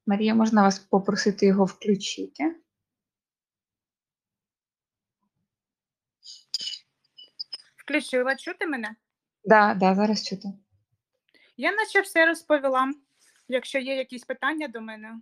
Марія, 0.07 0.35
можна 0.35 0.61
вас 0.61 0.79
попросити 0.79 1.45
його 1.45 1.65
включити? 1.65 2.55
Включила 7.89 8.35
чути 8.35 8.65
мене? 8.65 8.95
Да, 9.43 9.73
да, 9.73 9.95
зараз 9.95 10.27
чути. 10.27 10.47
Я 11.57 11.71
наче 11.71 12.01
все 12.01 12.25
розповіла. 12.25 12.93
Якщо 13.47 13.79
є 13.79 13.95
якісь 13.95 14.23
питання 14.23 14.67
до 14.67 14.81
мене. 14.81 15.19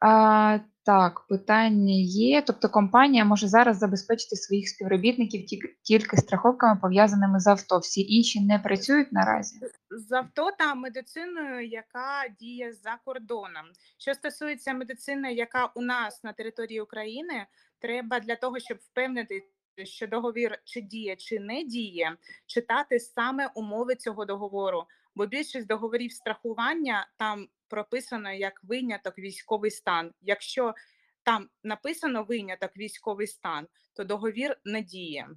А, 0.00 0.58
так, 0.82 1.26
питання 1.28 1.94
є. 2.04 2.42
Тобто 2.42 2.68
компанія 2.68 3.24
може 3.24 3.48
зараз 3.48 3.78
забезпечити 3.78 4.36
своїх 4.36 4.68
співробітників 4.68 5.46
тільки, 5.46 5.76
тільки 5.82 6.16
страховками, 6.16 6.80
пов'язаними 6.80 7.40
з 7.40 7.46
авто. 7.46 7.78
Всі 7.78 8.00
інші 8.00 8.40
не 8.40 8.58
працюють 8.58 9.12
наразі. 9.12 9.60
з 9.90 10.12
авто 10.12 10.50
та 10.58 10.74
медициною, 10.74 11.66
яка 11.66 12.28
діє 12.40 12.72
за 12.72 12.98
кордоном. 13.04 13.64
Що 13.98 14.14
стосується 14.14 14.74
медицини, 14.74 15.32
яка 15.32 15.66
у 15.74 15.82
нас 15.82 16.24
на 16.24 16.32
території 16.32 16.80
України, 16.80 17.46
треба 17.78 18.20
для 18.20 18.36
того, 18.36 18.58
щоб 18.58 18.78
впевнити, 18.78 19.42
що 19.84 20.06
договір 20.06 20.58
чи 20.64 20.80
діє, 20.80 21.16
чи 21.16 21.40
не 21.40 21.62
діє, 21.62 22.16
читати 22.46 23.00
саме 23.00 23.50
умови 23.54 23.94
цього 23.94 24.24
договору. 24.24 24.84
Бо 25.14 25.26
більшість 25.26 25.66
договорів 25.66 26.12
страхування 26.12 27.08
там 27.16 27.48
прописано 27.68 28.32
як 28.32 28.64
виняток 28.64 29.18
військовий 29.18 29.70
стан. 29.70 30.12
Якщо 30.20 30.74
там 31.22 31.48
написано 31.62 32.22
виняток 32.22 32.76
військовий 32.76 33.26
стан, 33.26 33.66
то 33.94 34.04
договір 34.04 34.56
не 34.64 34.82
діє. 34.82 35.28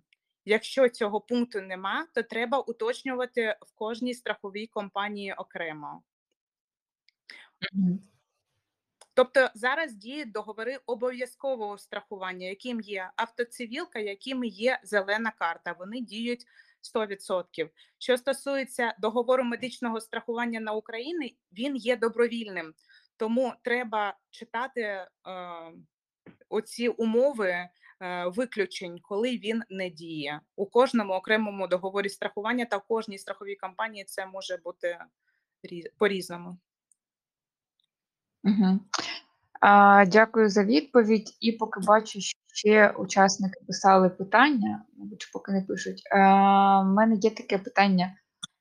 Якщо 0.45 0.89
цього 0.89 1.21
пункту 1.21 1.61
нема, 1.61 2.07
то 2.13 2.23
треба 2.23 2.59
уточнювати 2.59 3.57
в 3.61 3.75
кожній 3.75 4.13
страховій 4.13 4.67
компанії 4.67 5.33
окремо. 5.33 6.03
Тобто 9.19 9.49
зараз 9.53 9.93
діють 9.93 10.31
договори 10.31 10.79
обов'язкового 10.85 11.77
страхування, 11.77 12.47
яким 12.47 12.81
є 12.81 13.09
автоцивілка, 13.15 13.99
яким 13.99 14.43
є 14.43 14.79
зелена 14.83 15.31
карта. 15.31 15.75
Вони 15.79 16.01
діють 16.01 16.45
100%. 16.95 17.69
Що 17.97 18.17
стосується 18.17 18.95
договору 18.99 19.43
медичного 19.43 20.01
страхування 20.01 20.59
на 20.59 20.71
Україні, 20.73 21.37
він 21.51 21.75
є 21.75 21.95
добровільним, 21.95 22.73
тому 23.17 23.53
треба 23.61 24.17
читати 24.29 24.81
е, 24.81 25.07
оці 26.49 26.87
умови 26.87 27.49
е, 27.49 27.69
виключень, 28.27 28.99
коли 29.01 29.37
він 29.37 29.63
не 29.69 29.89
діє. 29.89 30.41
У 30.55 30.65
кожному 30.65 31.13
окремому 31.13 31.67
договорі 31.67 32.09
страхування 32.09 32.65
та 32.65 32.77
в 32.77 32.83
кожній 32.87 33.17
страховій 33.17 33.55
компанії 33.55 34.03
це 34.03 34.25
може 34.25 34.57
бути 34.57 34.99
різ- 35.63 35.91
по-різному. 35.97 36.57
Угу. 38.43 38.79
А, 39.61 40.05
дякую 40.05 40.49
за 40.49 40.63
відповідь. 40.63 41.37
І 41.39 41.51
поки 41.51 41.79
бачу, 41.79 42.21
що 42.21 42.39
ще 42.53 42.89
учасники 42.89 43.59
писали 43.67 44.09
питання, 44.09 44.83
мабуть, 44.97 45.29
поки 45.33 45.51
не 45.51 45.61
пишуть. 45.61 46.01
А, 46.11 46.81
в 46.81 46.85
мене 46.85 47.15
є 47.15 47.29
таке 47.29 47.57
питання: 47.57 48.15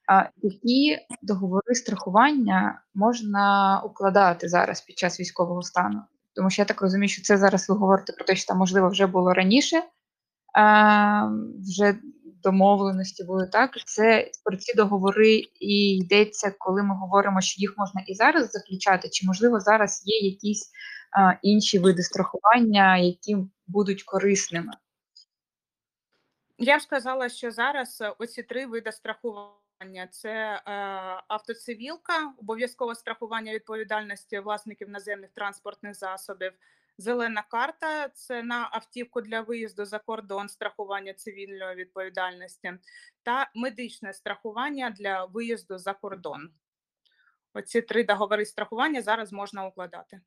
а, 0.08 0.28
які 0.36 0.98
договори 1.22 1.74
страхування 1.74 2.82
можна 2.94 3.82
укладати 3.84 4.48
зараз 4.48 4.80
під 4.80 4.98
час 4.98 5.20
військового 5.20 5.62
стану? 5.62 6.02
Тому 6.34 6.50
що 6.50 6.62
я 6.62 6.66
так 6.66 6.82
розумію, 6.82 7.08
що 7.08 7.22
це 7.22 7.36
зараз 7.36 7.68
ви 7.68 7.74
говорите 7.74 8.12
про 8.12 8.24
те, 8.24 8.36
що 8.36 8.46
там 8.46 8.58
можливо 8.58 8.88
вже 8.88 9.06
було 9.06 9.34
раніше. 9.34 9.82
А, 10.54 11.30
вже 11.60 11.98
домовленості 12.42 13.24
були 13.24 13.46
так. 13.46 13.70
Це 13.86 14.30
про 14.44 14.56
ці 14.56 14.74
договори 14.76 15.42
і 15.60 15.96
йдеться, 15.96 16.54
коли 16.58 16.82
ми 16.82 16.94
говоримо, 16.94 17.40
що 17.40 17.60
їх 17.60 17.74
можна 17.78 18.04
і 18.06 18.14
зараз 18.14 18.50
заключати, 18.50 19.08
чи 19.08 19.26
можливо 19.26 19.60
зараз 19.60 20.02
є 20.06 20.28
якісь 20.28 20.70
а, 21.18 21.32
інші 21.42 21.78
види 21.78 22.02
страхування, 22.02 22.96
які 22.96 23.36
будуть 23.66 24.02
корисними? 24.02 24.72
Я 26.58 26.78
б 26.78 26.82
сказала, 26.82 27.28
що 27.28 27.50
зараз 27.50 28.00
е, 28.00 28.14
оці 28.18 28.42
три 28.42 28.66
види 28.66 28.92
страхування: 28.92 30.08
це 30.10 30.30
е, 30.30 30.60
автоцивілка, 31.28 32.32
обов'язкове 32.38 32.94
страхування 32.94 33.52
відповідальності 33.52 34.38
власників 34.38 34.88
наземних 34.88 35.30
транспортних 35.30 35.94
засобів. 35.94 36.52
Зелена 36.98 37.44
карта 37.50 38.08
це 38.08 38.42
на 38.42 38.68
автівку 38.72 39.20
для 39.20 39.40
виїзду 39.40 39.84
за 39.84 39.98
кордон 39.98 40.48
страхування 40.48 41.14
цивільної 41.14 41.76
відповідальності 41.76 42.72
та 43.22 43.50
медичне 43.54 44.12
страхування 44.12 44.90
для 44.90 45.24
виїзду 45.24 45.78
за 45.78 45.94
кордон. 45.94 46.50
Оці 47.54 47.82
три 47.82 48.04
договори 48.04 48.46
страхування 48.46 49.02
зараз 49.02 49.32
можна 49.32 49.66
укладати. 49.66 50.20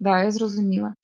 Да, 0.00 0.22
я 0.22 0.30
зрозуміла. 0.30 0.94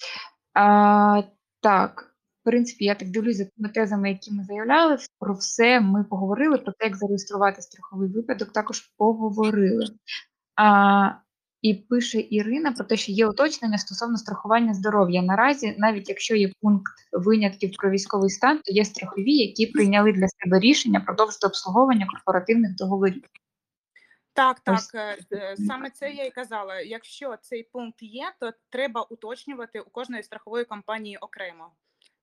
А, 0.54 1.22
так, 1.60 2.14
в 2.40 2.44
принципі, 2.44 2.84
я 2.84 2.94
так 2.94 3.10
дивлюсь 3.10 3.36
за 3.36 3.44
тими 3.44 3.68
тезами, 3.68 4.10
які 4.10 4.32
ми 4.32 4.44
заявляли. 4.44 4.98
Про 5.18 5.34
все 5.34 5.80
ми 5.80 6.04
поговорили. 6.04 6.58
Про 6.58 6.72
те, 6.72 6.84
як 6.84 6.96
зареєструвати 6.96 7.62
страховий 7.62 8.08
випадок, 8.08 8.52
також 8.52 8.80
поговорили. 8.96 9.86
А, 10.56 11.10
і 11.62 11.74
пише 11.74 12.26
Ірина 12.30 12.72
про 12.72 12.84
те, 12.84 12.96
що 12.96 13.12
є 13.12 13.26
уточнення 13.26 13.78
стосовно 13.78 14.18
страхування 14.18 14.74
здоров'я. 14.74 15.22
Наразі, 15.22 15.74
навіть 15.78 16.08
якщо 16.08 16.36
є 16.36 16.52
пункт 16.60 16.92
винятків 17.12 17.70
про 17.76 17.90
військовий 17.90 18.30
стан, 18.30 18.60
то 18.64 18.72
є 18.72 18.84
страхові, 18.84 19.36
які 19.36 19.66
прийняли 19.66 20.12
для 20.12 20.28
себе 20.28 20.58
рішення 20.58 21.00
продовжити 21.00 21.46
обслуговування 21.46 22.06
корпоративних 22.06 22.74
договорів. 22.74 23.22
Так, 24.32 24.60
так, 24.60 24.74
Ось. 24.74 24.94
е, 24.94 25.18
е, 25.32 25.56
саме 25.56 25.90
це 25.90 26.10
я 26.12 26.24
і 26.24 26.30
казала. 26.30 26.80
Якщо 26.80 27.36
цей 27.42 27.62
пункт 27.62 28.02
є, 28.02 28.32
то 28.40 28.52
треба 28.70 29.02
уточнювати 29.02 29.80
у 29.80 29.90
кожної 29.90 30.22
страхової 30.22 30.64
компанії 30.64 31.16
окремо. 31.16 31.72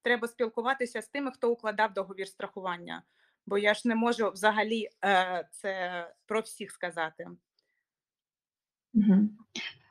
Треба 0.02 0.28
спілкуватися 0.28 1.02
з 1.02 1.08
тими, 1.08 1.30
хто 1.30 1.50
укладав 1.50 1.92
договір 1.92 2.28
страхування. 2.28 3.02
Бо 3.46 3.58
я 3.58 3.74
ж 3.74 3.88
не 3.88 3.94
можу 3.94 4.30
взагалі 4.30 4.88
е, 5.04 5.48
це 5.52 6.04
про 6.26 6.40
всіх 6.40 6.70
сказати. 6.70 7.26
Угу. 8.94 9.28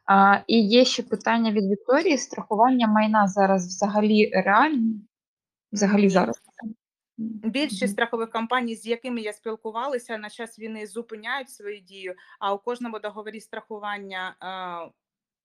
А, 0.06 0.40
і 0.48 0.68
є 0.68 0.86
ще 0.86 1.04
питання 1.04 1.52
від 1.52 1.72
Вікторії: 1.72 2.18
страхування 2.18 2.88
майна 2.88 3.28
зараз 3.28 3.68
взагалі 3.68 4.32
реальне? 4.34 4.94
Взагалі 5.72 6.10
зараз. 6.10 6.36
Більшість 7.18 7.94
страхових 7.94 8.30
компаній, 8.30 8.76
з 8.76 8.86
якими 8.86 9.22
я 9.22 9.34
спілкувалася, 9.34 10.18
на 10.18 10.30
час 10.30 10.60
війни 10.60 10.88
зупиняють 10.88 11.50
свою 11.50 11.80
дію. 11.80 12.16
А 12.40 12.54
у 12.54 12.60
кожному 12.60 13.00
договорі 13.00 13.42
страхування 13.42 14.36
е, 14.42 14.92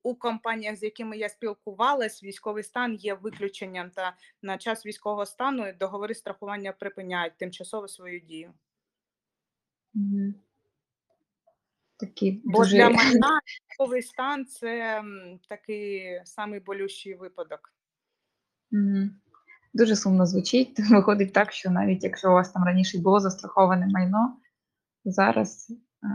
у 0.03 0.14
компаніях, 0.14 0.77
з 0.77 0.83
якими 0.83 1.16
я 1.16 1.29
спілкувалась, 1.29 2.22
військовий 2.22 2.62
стан 2.62 2.94
є 2.94 3.14
виключенням. 3.14 3.90
Та 3.90 4.16
на 4.42 4.59
час 4.59 4.87
військового 4.87 5.27
стану 5.27 5.64
договори 5.81 6.14
страхування 6.14 6.72
припиняють 6.72 7.37
тимчасово 7.37 7.88
свою 7.88 8.20
дію. 8.20 8.53
Мгм. 9.94 10.35
Такі 11.96 12.42
Бо 12.44 12.59
дуже... 12.59 12.76
для 12.76 12.90
майна 12.90 13.40
військовий 13.70 14.02
стан 14.02 14.46
це 14.46 15.02
такий 15.48 16.20
самий 16.24 16.61
болючий 16.61 17.14
випадок. 17.14 17.61
Дуже 19.74 19.96
сумно 19.96 20.26
звучить. 20.26 20.81
Виходить 20.90 21.33
так, 21.33 21.52
що 21.52 21.70
навіть 21.70 22.05
якщо 22.05 22.31
у 22.31 22.35
вас 22.35 22.52
там 22.52 22.64
раніше 22.64 22.98
було 22.98 23.20
застраховане 23.20 23.87
майно, 23.87 24.37
зараз 25.05 25.72
а, 26.02 26.07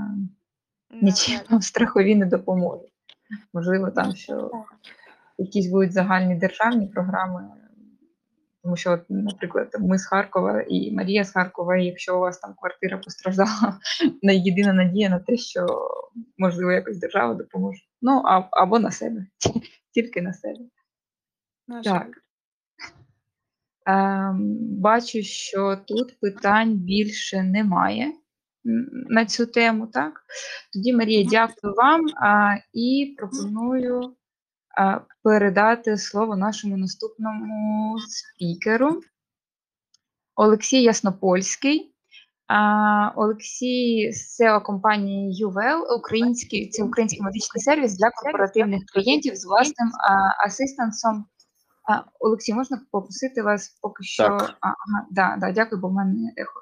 нічим 1.01 1.39
вам 1.49 1.61
страхові 1.61 2.15
не 2.15 2.25
допоможуть. 2.25 2.93
Можливо, 3.53 3.91
там 3.91 4.15
що 4.15 4.51
якісь 5.37 5.67
будуть 5.67 5.93
загальні 5.93 6.35
державні 6.35 6.87
програми. 6.87 7.49
Тому 8.67 8.77
що, 8.77 8.99
наприклад, 9.09 9.75
ми 9.79 9.97
з 9.97 10.05
Харкова 10.05 10.65
і 10.69 10.91
Марія 10.91 11.23
з 11.23 11.31
Харкова, 11.31 11.77
і 11.77 11.85
якщо 11.85 12.17
у 12.17 12.19
вас 12.19 12.39
там 12.39 12.53
квартира 12.59 12.97
постраждала, 12.97 13.79
на 14.21 14.31
єдина 14.31 14.73
надія 14.73 15.09
на 15.09 15.19
те, 15.19 15.37
що 15.37 15.67
можливо 16.37 16.71
якось 16.71 16.97
держава 16.97 17.33
допоможе. 17.33 17.81
Ну, 18.01 18.21
а, 18.25 18.43
або 18.51 18.79
на 18.79 18.91
себе, 18.91 19.25
тільки 19.93 20.21
на 20.21 20.33
себе. 20.33 20.59
На. 21.67 21.81
Так. 21.81 22.07
Ем, 23.85 24.57
бачу, 24.81 25.23
що 25.23 25.77
тут 25.87 26.19
питань 26.19 26.73
більше 26.73 27.43
немає 27.43 28.13
на 29.09 29.25
цю 29.25 29.45
тему, 29.45 29.87
так? 29.87 30.21
Тоді, 30.73 30.93
Марія, 30.93 31.27
дякую 31.31 31.73
вам 31.73 32.05
а, 32.15 32.55
і 32.73 33.15
пропоную 33.17 34.15
передати 35.23 35.97
слово 35.97 36.35
нашому 36.35 36.77
наступному 36.77 37.95
спікеру 37.99 39.01
Олексій 40.35 40.81
Яснопольський. 40.81 41.93
Олексій 43.15 44.11
з 44.13 44.41
SEO 44.41 44.63
компанії 44.63 45.45
UVL, 45.45 45.97
український, 45.97 46.69
це 46.69 46.83
український 46.83 47.21
медичний 47.21 47.61
сервіс 47.61 47.97
для 47.97 48.09
корпоративних 48.09 48.81
клієнтів 48.93 49.35
з 49.35 49.45
власним 49.45 49.89
а, 49.89 50.45
асистансом. 50.45 51.25
Олексій, 52.19 52.53
можна 52.53 52.81
попросити 52.91 53.41
вас 53.41 53.79
поки 53.81 54.03
що. 54.03 54.23
Так. 54.23 54.57
Ага, 54.61 55.05
да, 55.11 55.37
да, 55.39 55.51
дякую, 55.51 55.81
бо 55.81 55.87
в 55.87 55.93
мене 55.93 56.33
ехо. 56.37 56.61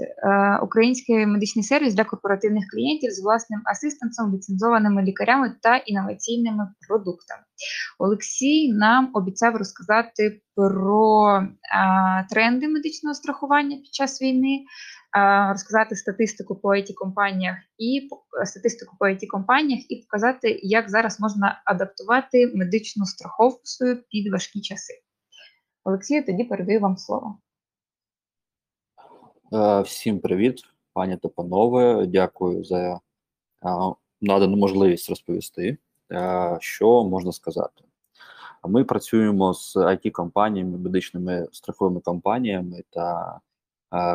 Е, 0.00 0.58
український 0.62 1.26
медичний 1.26 1.64
сервіс 1.64 1.94
для 1.94 2.04
корпоративних 2.04 2.64
клієнтів 2.72 3.10
з 3.10 3.22
власним 3.22 3.60
асистансом, 3.64 4.34
ліцензованими 4.34 5.02
лікарями 5.02 5.54
та 5.62 5.76
інноваційними 5.76 6.68
продуктами. 6.88 7.42
Олексій 7.98 8.72
нам 8.72 9.10
обіцяв 9.14 9.56
розказати 9.56 10.40
про 10.54 11.26
а, 11.76 12.22
тренди 12.30 12.68
медичного 12.68 13.14
страхування 13.14 13.76
під 13.76 13.94
час 13.94 14.22
війни, 14.22 14.64
а, 15.12 15.52
розказати 15.52 15.96
статистику 15.96 16.56
по 16.56 16.68
it 16.68 16.94
компаніях 16.94 17.56
і 17.78 18.08
статистику 18.44 18.96
по 18.98 19.06
it 19.06 19.26
компаніях 19.26 19.90
і 19.90 19.96
показати, 19.96 20.60
як 20.62 20.90
зараз 20.90 21.20
можна 21.20 21.62
адаптувати 21.64 22.52
медичну 22.54 23.06
страховку 23.06 23.62
під 24.10 24.32
важкі 24.32 24.60
часи. 24.60 24.94
Олексію, 25.84 26.26
тоді 26.26 26.44
передаю 26.44 26.80
вам 26.80 26.96
слово. 26.96 27.38
Е, 29.52 29.80
Всім 29.80 30.18
привіт, 30.18 30.62
пані 30.92 31.16
та 31.16 31.28
панове. 31.28 32.06
Дякую 32.06 32.64
за 32.64 32.78
е, 32.94 32.98
надану 34.20 34.56
можливість 34.56 35.08
розповісти, 35.10 35.76
е, 36.12 36.56
що 36.60 37.04
можна 37.04 37.32
сказати. 37.32 37.84
Ми 38.64 38.84
працюємо 38.84 39.54
з 39.54 39.76
it 39.76 40.10
компаніями 40.10 40.78
медичними 40.78 41.46
страховими 41.52 42.00
компаніями 42.00 42.82
та 42.90 43.38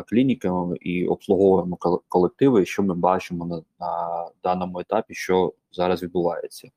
клініками 0.08 0.76
і 0.80 1.06
обслуговуємо 1.06 1.76
колективи, 2.08 2.64
що 2.66 2.82
ми 2.82 2.94
бачимо 2.94 3.46
на, 3.46 3.62
на 3.80 4.26
даному 4.42 4.80
етапі, 4.80 5.14
що 5.14 5.52
зараз 5.72 6.02
відбувається. 6.02 6.70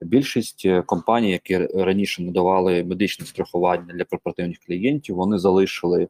Більшість 0.00 0.66
компаній, 0.86 1.30
які 1.30 1.58
раніше 1.58 2.22
надавали 2.22 2.84
медичне 2.84 3.26
страхування 3.26 3.94
для 3.94 4.04
корпоративних 4.04 4.58
клієнтів, 4.58 5.16
вони 5.16 5.38
залишили 5.38 6.08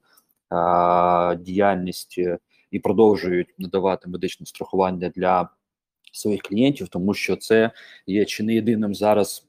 діяльність 1.39 2.15
е, 2.19 2.39
і 2.71 2.79
продовжують 2.79 3.55
надавати 3.59 4.09
медичне 4.09 4.47
страхування 4.47 5.09
для 5.09 5.49
своїх 6.13 6.43
клієнтів, 6.43 6.89
тому 6.89 7.15
що 7.15 7.37
це 7.37 7.71
є 8.07 8.25
чи 8.25 8.43
не 8.43 8.55
єдиним 8.55 8.95
зараз 8.95 9.47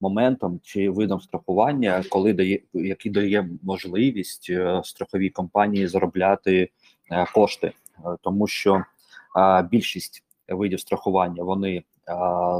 моментом 0.00 0.60
чи 0.62 0.90
видом 0.90 1.20
страхування, 1.20 2.04
коли 2.08 2.32
дає 2.32 2.60
який 2.72 3.12
дає 3.12 3.48
можливість 3.62 4.50
страховій 4.84 5.30
компанії 5.30 5.86
заробляти 5.86 6.70
кошти, 7.34 7.72
тому 8.20 8.46
що 8.46 8.84
більшість 9.70 10.24
видів 10.48 10.80
страхування 10.80 11.42
вони 11.42 11.82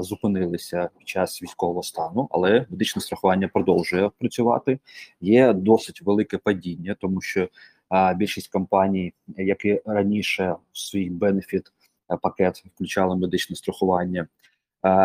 зупинилися 0.01 0.91
під 0.99 1.09
час 1.09 1.43
військового 1.43 1.83
стану, 1.83 2.29
але 2.31 2.67
медичне 2.71 3.03
страхування 3.03 3.49
продовжує 3.49 4.11
працювати. 4.19 4.79
Є 5.21 5.53
досить 5.53 6.03
велике 6.03 6.39
падіння, 6.39 6.97
тому 7.01 7.21
що 7.21 7.49
більшість 8.17 8.53
компаній, 8.53 9.15
які 9.27 9.83
раніше 9.87 10.57
в 10.73 10.79
свій 10.79 11.11
бенефіт 11.11 11.73
пакет 12.23 12.65
включали 12.75 13.17
медичне 13.17 13.57
страхування, 13.57 14.27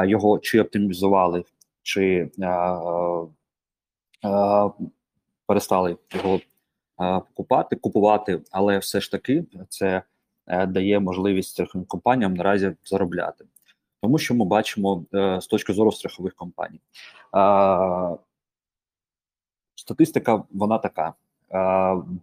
його 0.06 0.40
чи 0.40 0.62
оптимізували, 0.62 1.44
чи 1.84 2.30
перестали 5.46 5.98
його 6.14 6.40
купувати, 7.34 7.76
купувати, 7.76 8.42
але 8.52 8.78
все 8.78 9.02
ж 9.02 9.12
таки 9.12 9.46
це 9.70 10.02
е, 10.48 10.66
дає 10.66 11.00
можливість 11.00 11.62
компаніям 11.88 12.34
наразі 12.34 12.72
заробляти. 12.86 13.46
Тому 14.02 14.18
що 14.18 14.36
ми 14.36 14.46
бачимо 14.46 15.06
е, 15.14 15.42
з 15.42 15.48
точки 15.48 15.74
зору 15.74 15.92
страхових 15.92 16.36
компаній. 16.36 16.80
Статистика 19.76 20.44
вона 20.52 20.78
така: 20.78 21.14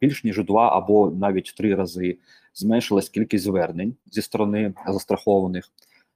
більш 0.00 0.24
ніж 0.24 0.44
два 0.44 0.76
або 0.76 1.10
навіть 1.10 1.54
три 1.56 1.74
рази 1.74 2.18
зменшилась 2.54 3.08
кількість 3.08 3.44
звернень 3.44 3.96
зі 4.06 4.22
сторони 4.22 4.74
застрахованих, 4.87 5.68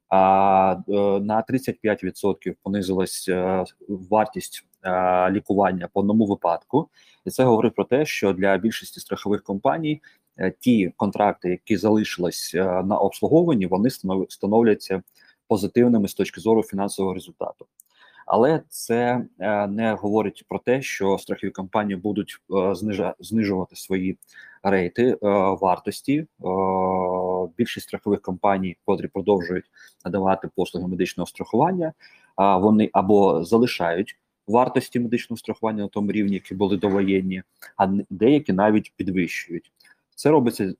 а 0.09 0.77
е, 0.89 0.93
на 1.21 1.45
35% 1.49 2.55
понизилась 2.63 3.29
е, 3.29 3.65
вартість 3.89 4.65
лікування 5.31 5.89
по 5.93 6.01
одному 6.01 6.27
випадку, 6.27 6.89
і 7.25 7.31
це 7.31 7.45
говорить 7.45 7.75
про 7.75 7.85
те, 7.85 8.07
що 8.07 8.33
для 8.33 8.57
більшості 8.57 9.01
страхових 9.01 9.43
компаній 9.43 10.03
ті 10.59 10.93
контракти, 10.97 11.51
які 11.51 11.77
залишились 11.77 12.55
на 12.85 12.99
обслуговуванні, 12.99 13.67
вони 13.67 13.89
станов- 13.89 14.27
становляться 14.29 15.03
позитивними 15.49 16.09
з 16.09 16.15
точки 16.15 16.41
зору 16.41 16.63
фінансового 16.63 17.15
результату. 17.15 17.67
Але 18.29 18.63
це 18.69 19.25
е, 19.39 19.67
не 19.67 19.93
говорить 19.93 20.45
про 20.49 20.59
те, 20.59 20.83
що 20.83 21.19
страхові 21.19 21.51
компанії 21.51 21.97
будуть 21.97 22.37
е, 22.55 22.75
знижувати 23.21 23.77
свої 23.77 24.19
рейти 24.63 25.09
е, 25.11 25.17
вартості. 25.61 26.27
Більшість 27.59 27.89
страхових 27.89 28.21
компаній, 28.21 28.77
котрі 28.85 29.07
продовжують 29.07 29.65
надавати 30.05 30.49
послуги 30.55 30.89
медичного 30.89 31.27
страхування, 31.27 31.93
вони 32.37 32.91
або 32.93 33.45
залишають 33.45 34.19
вартості 34.47 35.01
медичного 35.01 35.39
страхування 35.39 35.83
на 35.83 35.89
тому 35.89 36.13
рівні, 36.13 36.35
які 36.35 36.55
були 36.55 36.77
довоєнні, 36.77 37.43
а 37.77 37.87
деякі 38.11 38.53
навіть 38.53 38.93
підвищують. 38.97 39.73
Це 40.15 40.31
робиться 40.31 40.75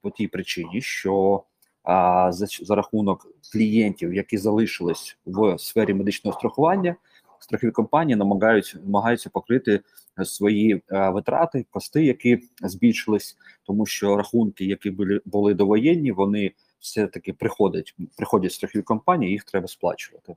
по 0.00 0.10
тій 0.10 0.28
причині, 0.28 0.80
що 0.80 1.42
а, 1.84 2.32
за, 2.32 2.46
за 2.46 2.74
рахунок 2.74 3.26
клієнтів, 3.52 4.14
які 4.14 4.38
залишились 4.38 5.18
в 5.26 5.58
сфері 5.58 5.94
медичного 5.94 6.38
страхування, 6.38 6.96
страхові 7.44 7.70
компанії 7.70 8.16
намагаються 8.16 8.78
намагаються 8.84 9.30
покрити 9.30 9.80
свої 10.24 10.82
е, 10.92 11.08
витрати, 11.10 11.66
кости, 11.70 12.04
які 12.04 12.42
збільшились, 12.62 13.36
тому 13.66 13.86
що 13.86 14.16
рахунки, 14.16 14.64
які 14.64 14.90
були 14.90 15.20
були 15.24 15.54
довоєнні, 15.54 16.12
вони 16.12 16.52
все 16.80 17.06
таки 17.06 17.32
приходять, 17.32 17.94
приходять 18.16 18.52
страхові 18.52 18.82
компанії, 18.82 19.32
їх 19.32 19.44
треба 19.44 19.68
сплачувати. 19.68 20.36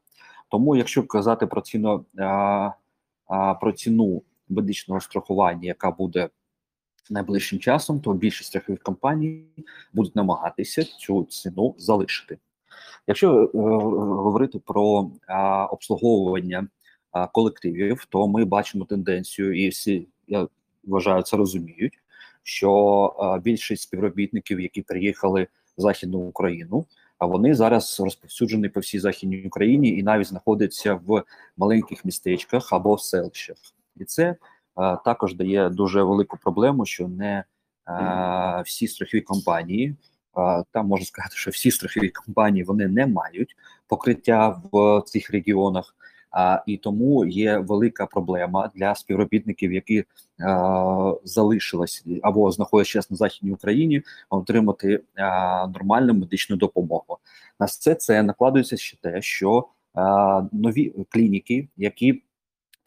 Тому, 0.50 0.76
якщо 0.76 1.04
казати 1.04 1.48
про 1.48 1.62
ціну 1.62 2.06
а, 2.18 2.72
а, 3.28 3.54
про 3.54 3.72
ціну 3.72 4.22
медичного 4.50 5.02
страхування, 5.02 5.68
яка 5.68 5.92
буде 5.92 6.30
найближчим 7.10 7.60
часом, 7.60 8.00
то 8.00 8.14
більшість 8.14 8.50
страхових 8.50 8.82
компаній 8.82 9.44
будуть 9.94 10.16
намагатися 10.16 10.84
цю 10.84 11.24
ціну 11.24 11.76
залишити. 11.78 12.38
Якщо 13.08 13.44
е, 13.44 13.50
говорити 13.54 14.60
про 14.60 15.12
а, 15.28 15.66
обслуговування 15.66 16.68
а, 17.12 17.28
колективів, 17.28 18.06
то 18.10 18.28
ми 18.28 18.46
бачимо 18.46 18.86
тенденцію, 18.86 19.66
і 19.66 19.70
всі 19.70 20.08
я 20.28 20.48
вважаю, 20.84 21.22
це 21.22 21.38
розуміють, 21.38 21.94
що 22.44 23.40
більшість 23.44 23.84
співробітників, 23.84 24.60
які 24.60 24.82
приїхали 24.82 25.48
в 25.78 25.82
західну 25.82 26.20
Україну, 26.20 26.86
а 27.20 27.26
вони 27.26 27.56
зараз 27.56 28.00
розповсюджені 28.00 28.70
по 28.70 28.80
всій 28.80 29.00
західній 29.00 29.44
Україні 29.46 29.90
і 29.90 30.04
навіть 30.04 30.28
знаходяться 30.28 31.00
в 31.06 31.24
маленьких 31.58 32.06
містечках 32.06 32.74
або 32.74 32.96
в 32.96 33.02
селищах, 33.02 33.58
і 33.96 34.06
це 34.06 34.24
е, 34.24 34.38
також 35.06 35.36
дає 35.36 35.70
дуже 35.70 36.04
велику 36.04 36.38
проблему, 36.38 36.86
що 36.86 37.08
не 37.08 37.44
всі 38.66 38.88
страхові 38.88 39.22
компанії. 39.22 39.96
Там 40.72 40.88
можна 40.88 41.06
сказати, 41.06 41.36
що 41.36 41.52
всі 41.52 41.72
страхові 41.72 42.10
компанії 42.10 42.64
вони 42.64 42.88
не 42.88 43.08
мають 43.08 43.56
покриття 43.88 44.62
в 44.72 45.02
цих 45.06 45.32
регіонах, 45.32 45.96
а, 46.32 46.64
і 46.66 46.78
тому 46.78 47.26
є 47.26 47.58
велика 47.58 48.06
проблема 48.06 48.72
для 48.76 48.96
співробітників, 48.96 49.74
які 49.74 49.98
е, 49.98 50.06
залишились 51.24 52.06
або 52.22 52.52
знаходяться 52.52 53.02
на 53.10 53.18
західній 53.18 53.52
Україні, 53.52 54.02
отримати 54.30 54.94
е, 54.94 55.02
нормальну 55.68 56.14
медичну 56.14 56.56
допомогу. 56.56 57.18
На 57.60 57.66
все 57.66 57.96
це 57.96 58.24
накладується 58.24 58.78
ще 58.78 58.98
те, 59.02 59.22
що 59.22 59.68
е, 59.98 60.02
нові 60.52 60.94
клініки, 61.10 61.68
які 61.78 62.24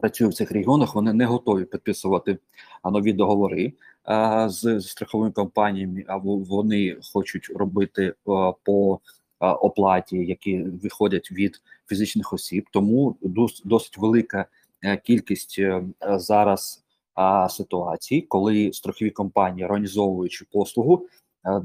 працюють 0.00 0.34
в 0.34 0.36
цих 0.36 0.52
регіонах, 0.52 0.94
вони 0.94 1.12
не 1.12 1.26
готові 1.26 1.64
підписувати 1.64 2.38
нові 2.84 3.12
договори 3.12 3.72
а, 4.04 4.48
з, 4.48 4.80
страховими 4.80 5.30
компаніями, 5.30 6.04
або 6.06 6.36
вони 6.36 6.96
хочуть 7.12 7.50
робити 7.56 8.14
а, 8.26 8.52
по 8.64 9.00
а, 9.38 9.52
оплаті, 9.52 10.16
які 10.16 10.62
виходять 10.62 11.32
від 11.32 11.62
фізичних 11.86 12.32
осіб. 12.32 12.66
Тому 12.72 13.16
дос, 13.22 13.62
досить 13.64 13.98
велика 13.98 14.46
е, 14.84 14.96
кількість 14.96 15.56
е, 15.58 15.82
зараз 16.00 16.84
а, 17.14 17.48
ситуацій, 17.48 18.20
коли 18.20 18.72
страхові 18.72 19.10
компанії, 19.10 19.64
організовуючи 19.64 20.46
послугу, 20.52 21.06
е, 21.44 21.50
е, 21.50 21.62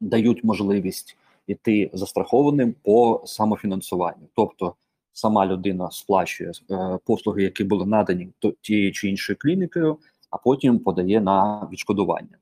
дають 0.00 0.44
можливість 0.44 1.16
іти 1.46 1.90
застрахованим 1.92 2.74
по 2.82 3.22
самофінансуванню, 3.26 4.28
тобто 4.34 4.74
сама 5.12 5.46
людина 5.46 5.90
сплачує 5.90 6.52
е, 6.70 6.98
послуги, 7.04 7.42
які 7.42 7.64
були 7.64 7.86
надані 7.86 8.28
тією 8.60 8.92
чи 8.92 9.08
іншою 9.08 9.36
клінікою, 9.40 9.98
а 10.30 10.36
потім 10.36 10.78
подає 10.78 11.20
на 11.20 11.68
відшкодування. 11.72 12.38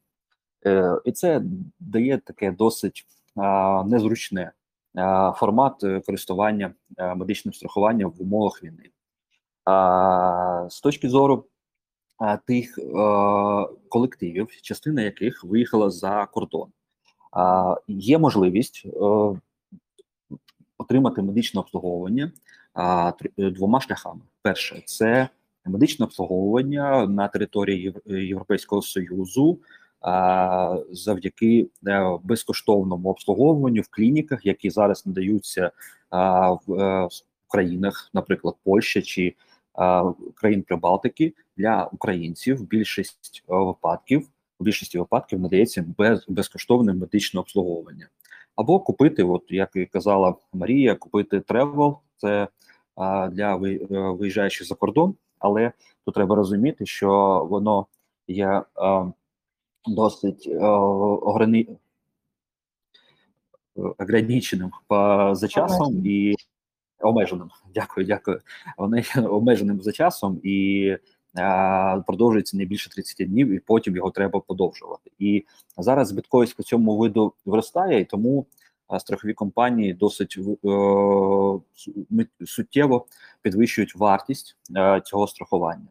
Е, 0.66 1.00
і 1.04 1.12
це 1.12 1.42
дає 1.80 2.18
таке 2.18 2.50
досить 2.50 3.06
е, 3.36 3.84
незручне 3.84 4.52
формат 5.36 5.84
користування 6.06 6.74
медичним 7.16 7.54
страхуванням 7.54 8.10
в 8.10 8.22
умовах 8.22 8.64
війни. 8.64 8.90
З 10.70 10.80
точки 10.80 11.08
зору 11.08 11.44
тих 12.46 12.78
колективів, 13.88 14.48
частина 14.62 15.02
яких 15.02 15.44
виїхала 15.44 15.90
за 15.90 16.26
кордон, 16.26 16.68
є 17.88 18.18
можливість 18.18 18.86
отримати 20.78 21.22
медичне 21.22 21.60
обслуговування 21.60 22.32
а, 22.78 23.12
двома 23.36 23.80
шляхами. 23.80 24.20
Перше, 24.42 24.82
це 24.86 25.28
медичне 25.64 26.04
обслуговування 26.04 27.06
на 27.06 27.28
території 27.28 27.90
Єв- 27.90 28.16
Європейського 28.18 28.82
Союзу 28.82 29.58
завдяки 30.90 31.68
е, 31.86 32.18
безкоштовному 32.22 33.08
обслуговуванню 33.10 33.82
в 33.82 33.88
клініках, 33.90 34.46
які 34.46 34.70
зараз 34.70 35.06
надаються 35.06 35.70
в 36.66 36.74
е, 36.80 37.08
країнах, 37.48 38.10
наприклад, 38.14 38.54
Польща 38.64 39.02
чи 39.02 39.34
країн 40.34 40.62
Прибалтики 40.62 41.34
для 41.56 41.84
українців. 41.92 42.62
Більшість 42.62 43.44
е, 43.48 43.54
випадків 43.56 44.28
у 44.60 44.64
більшості 44.64 44.98
випадків 44.98 45.40
надається 45.40 45.84
без 45.98 46.24
безкоштовне 46.28 46.94
медичне 46.94 47.40
обслуговування. 47.40 48.08
Або 48.56 48.80
купити, 48.80 49.22
от 49.22 49.42
як 49.48 49.70
і 49.74 49.86
казала 49.86 50.34
Марія, 50.52 50.94
купити 50.94 51.40
travel 51.40 51.98
це 52.16 52.48
для 53.30 53.56
е, 53.56 53.58
виїжджаючих 53.90 54.66
за 54.66 54.74
кордон, 54.74 55.14
але 55.38 55.72
тут 56.04 56.14
треба 56.14 56.36
розуміти, 56.36 56.86
що 56.86 57.46
воно 57.50 57.86
є 58.28 58.62
досить 59.86 60.48
а, 60.60 60.66
ограни... 60.66 61.66
ограниченим 63.98 64.70
по 64.86 65.30
за 65.32 65.48
часом 65.48 66.06
і 66.06 66.34
обмеженим. 67.00 67.50
Дякую, 67.74 68.06
дякую. 68.06 68.40
Вони 68.78 69.04
обмеженим 69.28 69.80
за 69.80 69.92
часом 69.92 70.40
і 70.42 70.86
е, 71.38 72.02
продовжується 72.06 72.56
не 72.56 72.64
більше 72.64 72.90
30 72.90 73.28
днів, 73.30 73.48
і 73.48 73.58
потім 73.58 73.96
його 73.96 74.10
треба 74.10 74.40
подовжувати. 74.40 75.10
І 75.18 75.44
зараз 75.76 76.08
збитковість 76.08 76.56
по 76.56 76.62
цьому 76.62 76.96
виду 76.96 77.32
виростає, 77.46 78.00
і 78.00 78.04
тому 78.04 78.40
е, 78.40 78.67
страхові 78.98 79.34
компанії 79.34 79.94
досить 79.94 80.38
е, 80.38 80.46
суттєво 82.46 83.06
підвищують 83.42 83.96
вартість 83.96 84.56
е, 84.76 85.02
цього 85.04 85.26
страхування. 85.26 85.88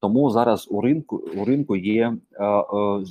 Тому 0.00 0.30
зараз 0.30 0.66
у 0.70 0.80
ринку 0.80 1.16
у 1.16 1.44
ринку 1.44 1.76
є, 1.76 2.06
е, 2.06 2.16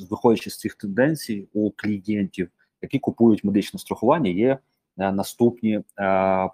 виходячи 0.10 0.50
з 0.50 0.60
цих 0.60 0.76
тенденцій, 0.76 1.48
у 1.54 1.72
клієнтів, 1.72 2.50
які 2.82 3.00
купують 3.00 3.44
медичне 3.44 3.80
страхування, 3.80 4.30
є 4.30 4.58
наступні 4.98 5.82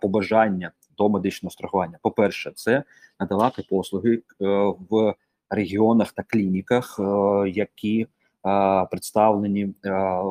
побажання 0.02 0.72
до 0.98 1.10
медичного 1.10 1.52
страхування. 1.52 2.00
По-перше, 2.02 2.52
це 2.56 2.84
надавати 3.20 3.66
послуги 3.70 4.22
в 4.90 5.16
регіонах 5.50 6.12
та 6.12 6.24
клініках, 6.24 7.00
які 7.48 8.08
представлені 8.92 9.74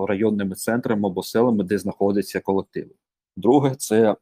районними 0.09 0.55
центрами 0.55 1.09
або 1.09 1.23
селами, 1.23 1.65
де 1.65 1.79
знаходяться 1.79 2.41
колективи. 2.41 2.91
Друге, 3.37 3.75
це 3.75 4.17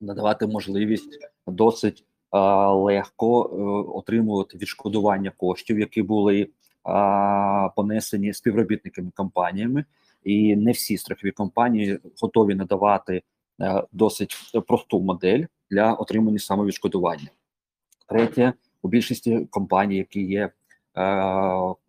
надавати 0.00 0.46
можливість 0.46 1.18
досить 1.46 2.04
легко 2.32 3.42
е, 3.42 3.62
отримувати 3.98 4.58
відшкодування 4.58 5.32
коштів, 5.36 5.78
які 5.78 6.02
були 6.02 6.48
понесені 7.76 8.32
співробітниками 8.32 9.10
компаніями, 9.14 9.84
і 10.24 10.56
не 10.56 10.72
всі 10.72 10.96
страхові 10.96 11.30
компанії 11.30 11.98
готові 12.22 12.54
надавати 12.54 13.22
е, 13.60 13.82
досить 13.92 14.36
просту 14.66 15.00
модель 15.00 15.44
для 15.70 15.92
отримання 15.92 16.38
самовідшкодування. 16.38 17.28
Третє, 18.08 18.52
у 18.82 18.88
більшості 18.88 19.46
компаній, 19.50 19.96
які 19.96 20.22
є 20.22 20.50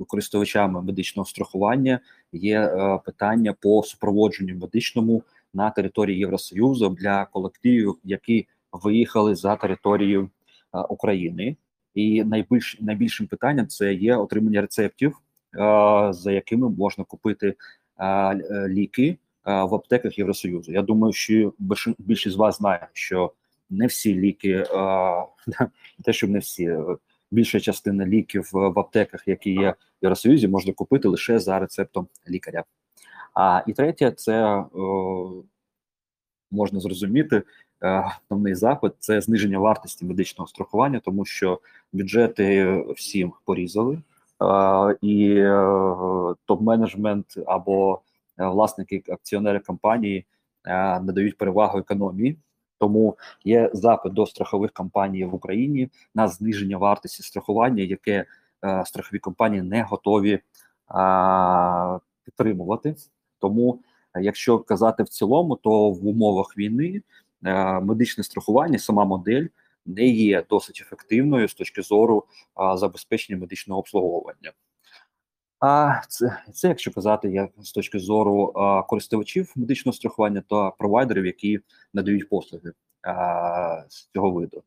користувачами 0.07 0.81
медичного 0.81 1.25
страхування, 1.25 1.99
є 2.33 2.61
е, 2.61 2.99
питання 3.05 3.53
по 3.53 3.83
супроводженню 3.83 4.55
медичному 4.55 5.23
на 5.53 5.69
території 5.69 6.19
Євросоюзу 6.19 6.89
для 6.89 7.25
колективів, 7.25 7.97
які 8.03 8.47
виїхали 8.71 9.35
за 9.35 9.55
територію 9.55 10.29
е, 10.73 10.79
України. 10.79 11.55
І 11.95 12.23
найбільш 12.23 12.77
найбільшим 12.81 13.27
питанням 13.27 13.67
це 13.67 13.93
є 13.93 14.15
отримання 14.15 14.61
рецептів, 14.61 15.11
е, 15.11 15.17
за 16.13 16.31
якими 16.31 16.69
можна 16.69 17.03
купити 17.03 17.55
е, 17.97 18.05
е, 18.05 18.67
ліки 18.67 19.07
е, 19.07 19.17
в 19.63 19.75
аптеках 19.75 20.17
Євросоюзу. 20.17 20.71
Я 20.71 20.81
думаю, 20.81 21.13
що 21.13 21.53
більшість 21.99 22.35
з 22.35 22.37
вас 22.37 22.57
знає, 22.57 22.87
що 22.93 23.33
не 23.69 23.87
всі 23.87 24.15
ліки, 24.15 24.51
е, 24.51 24.65
те, 26.03 26.13
щоб 26.13 26.29
не 26.29 26.39
всі, 26.39 26.65
е, 26.65 26.83
більша 27.31 27.59
частина 27.59 28.05
ліків 28.05 28.49
в 28.53 28.79
аптеках, 28.79 29.27
які 29.27 29.51
є 29.51 29.69
в 29.69 29.75
Євросоюзі, 30.01 30.47
можна 30.47 30.73
купити 30.73 31.07
лише 31.07 31.39
за 31.39 31.59
рецептом 31.59 32.07
лікаря. 32.29 32.63
А 33.33 33.63
і 33.67 33.73
третє, 33.73 34.11
це 34.11 34.59
е, 34.59 34.65
можна 36.51 36.79
зрозуміти. 36.79 37.43
е, 37.83 38.03
Основний 38.23 38.55
запит 38.55 38.93
це 38.99 39.21
зниження 39.21 39.59
вартості 39.59 40.05
медичного 40.05 40.47
страхування, 40.47 41.01
тому 41.05 41.25
що 41.25 41.59
бюджети 41.93 42.77
всім 42.95 43.33
порізали, 43.45 44.01
і 45.01 45.35
е, 45.35 45.53
топ-менеджмент 46.47 47.43
або 47.45 48.01
е, 48.39 48.47
власники 48.47 49.03
акціонери 49.09 49.59
компанії 49.59 50.25
надають 51.01 51.37
перевагу 51.37 51.79
економії. 51.79 52.37
Тому 52.79 53.17
є 53.45 53.69
запит 53.73 54.13
до 54.13 54.25
страхових 54.25 54.71
компаній 54.71 55.25
в 55.25 55.35
Україні 55.35 55.89
на 56.15 56.27
зниження 56.27 56.77
вартості 56.77 57.23
страхування, 57.23 57.83
яке 57.83 58.25
е, 58.65 58.83
страхові 58.85 59.19
компанії 59.19 59.61
не 59.61 59.83
готові 59.83 60.31
е, 60.33 60.41
підтримувати. 62.23 62.95
Тому, 63.39 63.79
е, 64.13 64.21
якщо 64.21 64.59
казати 64.59 65.03
в 65.03 65.09
цілому, 65.09 65.55
то 65.55 65.91
в 65.91 66.07
умовах 66.07 66.57
війни 66.57 67.01
е, 67.45 67.79
медичне 67.79 68.23
страхування, 68.23 68.79
сама 68.79 69.05
модель 69.05 69.47
не 69.85 70.07
є 70.07 70.43
досить 70.49 70.81
ефективною 70.81 71.47
з 71.47 71.53
точки 71.53 71.81
зору 71.81 72.23
забезпечення 72.75 73.39
медичного 73.39 73.79
обслуговування. 73.79 74.51
А 75.59 76.01
це, 76.07 76.37
це 76.53 76.67
якщо 76.67 76.91
казати 76.91 77.29
як 77.29 77.49
з 77.61 77.71
точки 77.71 77.99
зору 77.99 78.53
а, 78.55 78.83
користувачів 78.83 79.53
медичного 79.55 79.93
страхування 79.93 80.43
та 80.49 80.71
провайдерів, 80.71 81.25
які 81.25 81.59
надають 81.93 82.29
послуги 82.29 82.71
а, 83.01 83.83
з 83.89 84.09
цього 84.13 84.31
виду. 84.31 84.63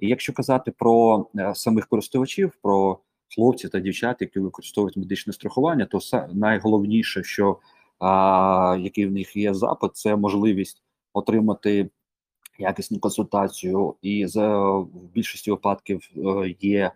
І 0.00 0.08
якщо 0.08 0.32
казати 0.32 0.70
про 0.70 1.26
а, 1.38 1.54
самих 1.54 1.86
користувачів, 1.86 2.52
про 2.62 2.98
хлопців 3.34 3.70
та 3.70 3.80
дівчат, 3.80 4.16
які 4.20 4.40
використовують 4.40 4.96
медичне 4.96 5.32
страхування, 5.32 5.86
то 5.86 5.98
са- 5.98 6.34
найголовніше, 6.34 7.22
що 7.22 7.58
а, 7.98 8.76
який 8.80 9.06
в 9.06 9.12
них 9.12 9.36
є 9.36 9.54
запит, 9.54 9.96
це 9.96 10.16
можливість 10.16 10.82
отримати 11.12 11.90
якісну 12.58 12.98
консультацію, 12.98 13.94
і 14.02 14.26
за 14.26 14.58
в 14.68 14.88
більшості 15.14 15.50
випадків 15.50 16.10
е, 16.16 16.54
є 16.60 16.90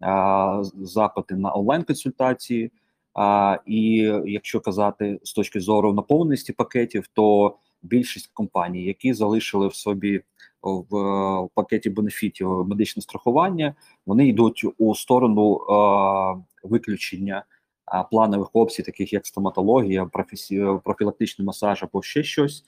а, 0.00 0.62
запити 0.74 1.34
на 1.36 1.54
онлайн-консультації. 1.54 2.70
А, 3.16 3.58
і 3.66 3.96
якщо 4.26 4.60
казати 4.60 5.20
з 5.22 5.32
точки 5.32 5.60
зору 5.60 5.92
наповненості 5.92 6.52
пакетів, 6.52 7.06
то 7.12 7.56
більшість 7.82 8.30
компаній, 8.34 8.84
які 8.84 9.14
залишили 9.14 9.68
в 9.68 9.74
собі 9.74 10.22
в, 10.62 10.96
е, 10.96 11.48
пакеті 11.54 11.90
бенефітів 11.90 12.48
медичне 12.66 13.02
страхування, 13.02 13.74
вони 14.06 14.28
йдуть 14.28 14.64
у 14.78 14.94
сторону 14.94 15.56
е, 15.56 16.42
виключення 16.62 17.44
а, 17.84 18.02
планових 18.02 18.48
опцій, 18.52 18.82
таких 18.82 19.12
як 19.12 19.26
стоматологія, 19.26 20.04
професі... 20.04 20.66
профілактичний 20.84 21.46
масаж 21.46 21.82
або 21.82 22.02
ще 22.02 22.22
щось, 22.22 22.64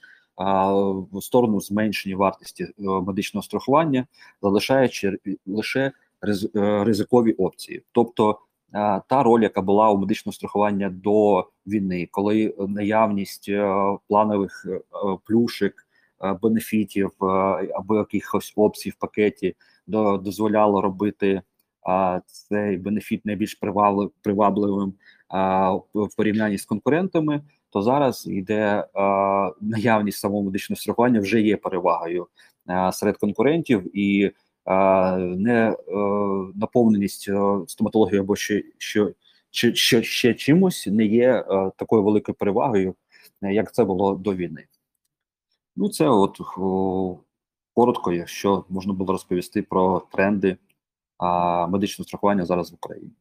в 1.11 1.21
сторону 1.21 1.61
зменшення 1.61 2.15
вартості 2.15 2.63
е, 2.63 2.71
медичного 2.79 3.43
страхування, 3.43 4.07
залишаючи 4.41 5.17
лише 5.45 5.91
ризикові 6.83 7.33
опції, 7.33 7.83
тобто 7.91 8.39
та 9.07 9.23
роль, 9.23 9.41
яка 9.41 9.61
була 9.61 9.89
у 9.89 9.97
медичного 9.97 10.33
страхування 10.33 10.89
до 10.89 11.47
війни, 11.67 12.07
коли 12.11 12.55
наявність 12.67 13.49
е, 13.49 13.75
планових 14.07 14.65
е, 14.69 14.81
плюшек, 15.25 15.87
е, 16.23 16.33
бенефітів 16.41 17.11
е, 17.21 17.25
або 17.75 17.97
якихось 17.97 18.53
опцій 18.55 18.89
в 18.89 18.95
пакеті 18.95 19.55
дозволяло 20.21 20.81
робити 20.81 21.41
е, 21.89 22.21
цей 22.25 22.77
бенефіт 22.77 23.25
найбільш 23.25 23.59
привабливим 24.21 24.89
е, 24.89 25.69
в 25.93 26.15
порівнянні 26.17 26.57
з 26.57 26.65
конкурентами, 26.65 27.41
то 27.69 27.81
зараз 27.81 28.27
йде 28.27 28.55
е, 28.55 28.85
наявність 29.61 30.19
самого 30.19 30.43
медичного 30.43 30.79
страхування 30.79 31.19
вже 31.19 31.41
є 31.41 31.57
перевагою 31.57 32.27
е, 32.69 32.91
серед 32.93 33.17
конкурентів. 33.17 33.97
І 33.97 34.23
е, 34.23 34.31
не 35.19 35.69
е, 35.69 35.75
наповненість 36.55 37.29
е, 37.29 37.59
стоматологією 37.67 38.23
або 38.23 38.35
ще, 38.35 38.63
що, 38.77 39.11
чи, 39.51 39.75
ще, 39.75 40.03
ще 40.03 40.33
чимось 40.33 40.87
не 40.87 41.05
є 41.05 41.29
е, 41.29 41.71
такою 41.75 42.03
великою 42.03 42.35
перевагою, 42.35 42.95
як 43.41 43.73
це 43.73 43.83
було 43.83 44.15
до 44.15 44.35
війни. 44.35 44.65
Ну, 45.75 45.89
це 45.89 46.09
от 46.09 46.39
коротко, 47.73 48.13
якщо 48.13 48.65
можна 48.69 48.93
було 48.93 49.11
розповісти 49.11 49.61
про 49.61 50.01
тренди 50.11 50.57
медичного 51.69 52.07
страхування 52.07 52.45
зараз 52.45 52.71
в 52.71 52.75
Україні. 52.75 53.11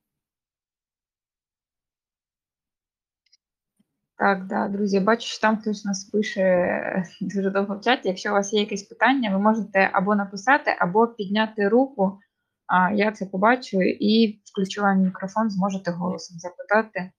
Так, 4.18 4.46
да, 4.46 4.68
друзі, 4.68 5.00
бачу, 5.00 5.26
що 5.26 5.40
там 5.40 5.58
хтось 5.58 5.84
нас 5.84 6.04
пише 6.04 6.42
е, 6.42 7.04
дуже 7.20 7.50
довго 7.50 7.78
в 7.78 7.80
чаті. 7.80 8.08
Якщо 8.08 8.30
у 8.30 8.32
вас 8.32 8.52
є 8.52 8.60
якесь 8.60 8.82
питання, 8.82 9.30
ви 9.30 9.38
можете 9.38 9.90
або 9.92 10.14
написати, 10.14 10.76
або 10.78 11.06
підняти 11.06 11.68
руку. 11.68 12.18
А 12.66 12.92
я 12.92 13.12
це 13.12 13.26
побачу 13.26 13.82
і 13.82 14.42
включу 14.44 14.82
вам 14.82 14.98
мікрофон, 14.98 15.50
зможете 15.50 15.90
голосом 15.90 16.38
запитати, 16.38 17.12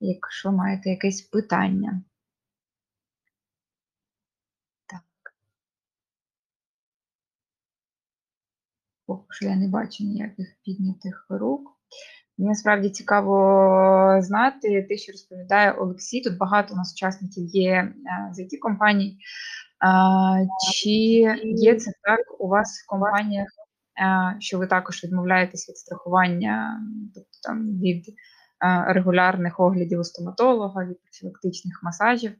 якщо 0.00 0.52
маєте 0.52 0.90
якесь 0.90 1.22
питання. 1.22 2.02
Так. 4.86 5.02
Поки 9.06 9.26
що 9.30 9.46
я 9.46 9.56
не 9.56 9.68
бачу 9.68 10.04
ніяких 10.04 10.56
піднятих 10.64 11.26
рук. 11.28 11.78
Мені 12.38 12.48
насправді 12.48 12.90
цікаво 12.90 14.18
знати 14.22 14.86
те, 14.88 14.96
що 14.96 15.12
розповідає 15.12 15.72
Олексій. 15.72 16.20
Тут 16.20 16.36
багато 16.36 16.74
у 16.74 16.76
нас 16.76 16.94
учасників 16.94 17.44
є 17.46 17.72
е, 17.72 17.92
з 18.32 18.40
it 18.40 18.58
компаній. 18.60 19.18
Чи 20.72 20.90
є 21.44 21.74
це 21.74 21.92
так 22.02 22.20
у 22.40 22.48
вас 22.48 22.84
в 22.84 22.88
компаніях, 22.88 23.48
е, 24.00 24.36
що 24.40 24.58
ви 24.58 24.66
також 24.66 25.04
відмовляєтесь 25.04 25.68
від 25.68 25.76
страхування, 25.76 26.80
тобто 27.14 27.30
там 27.42 27.66
від 27.66 28.08
е, 28.08 28.92
регулярних 28.92 29.60
оглядів 29.60 30.00
у 30.00 30.04
стоматолога, 30.04 30.84
від 30.84 31.02
профілактичних 31.02 31.80
масажів? 31.82 32.32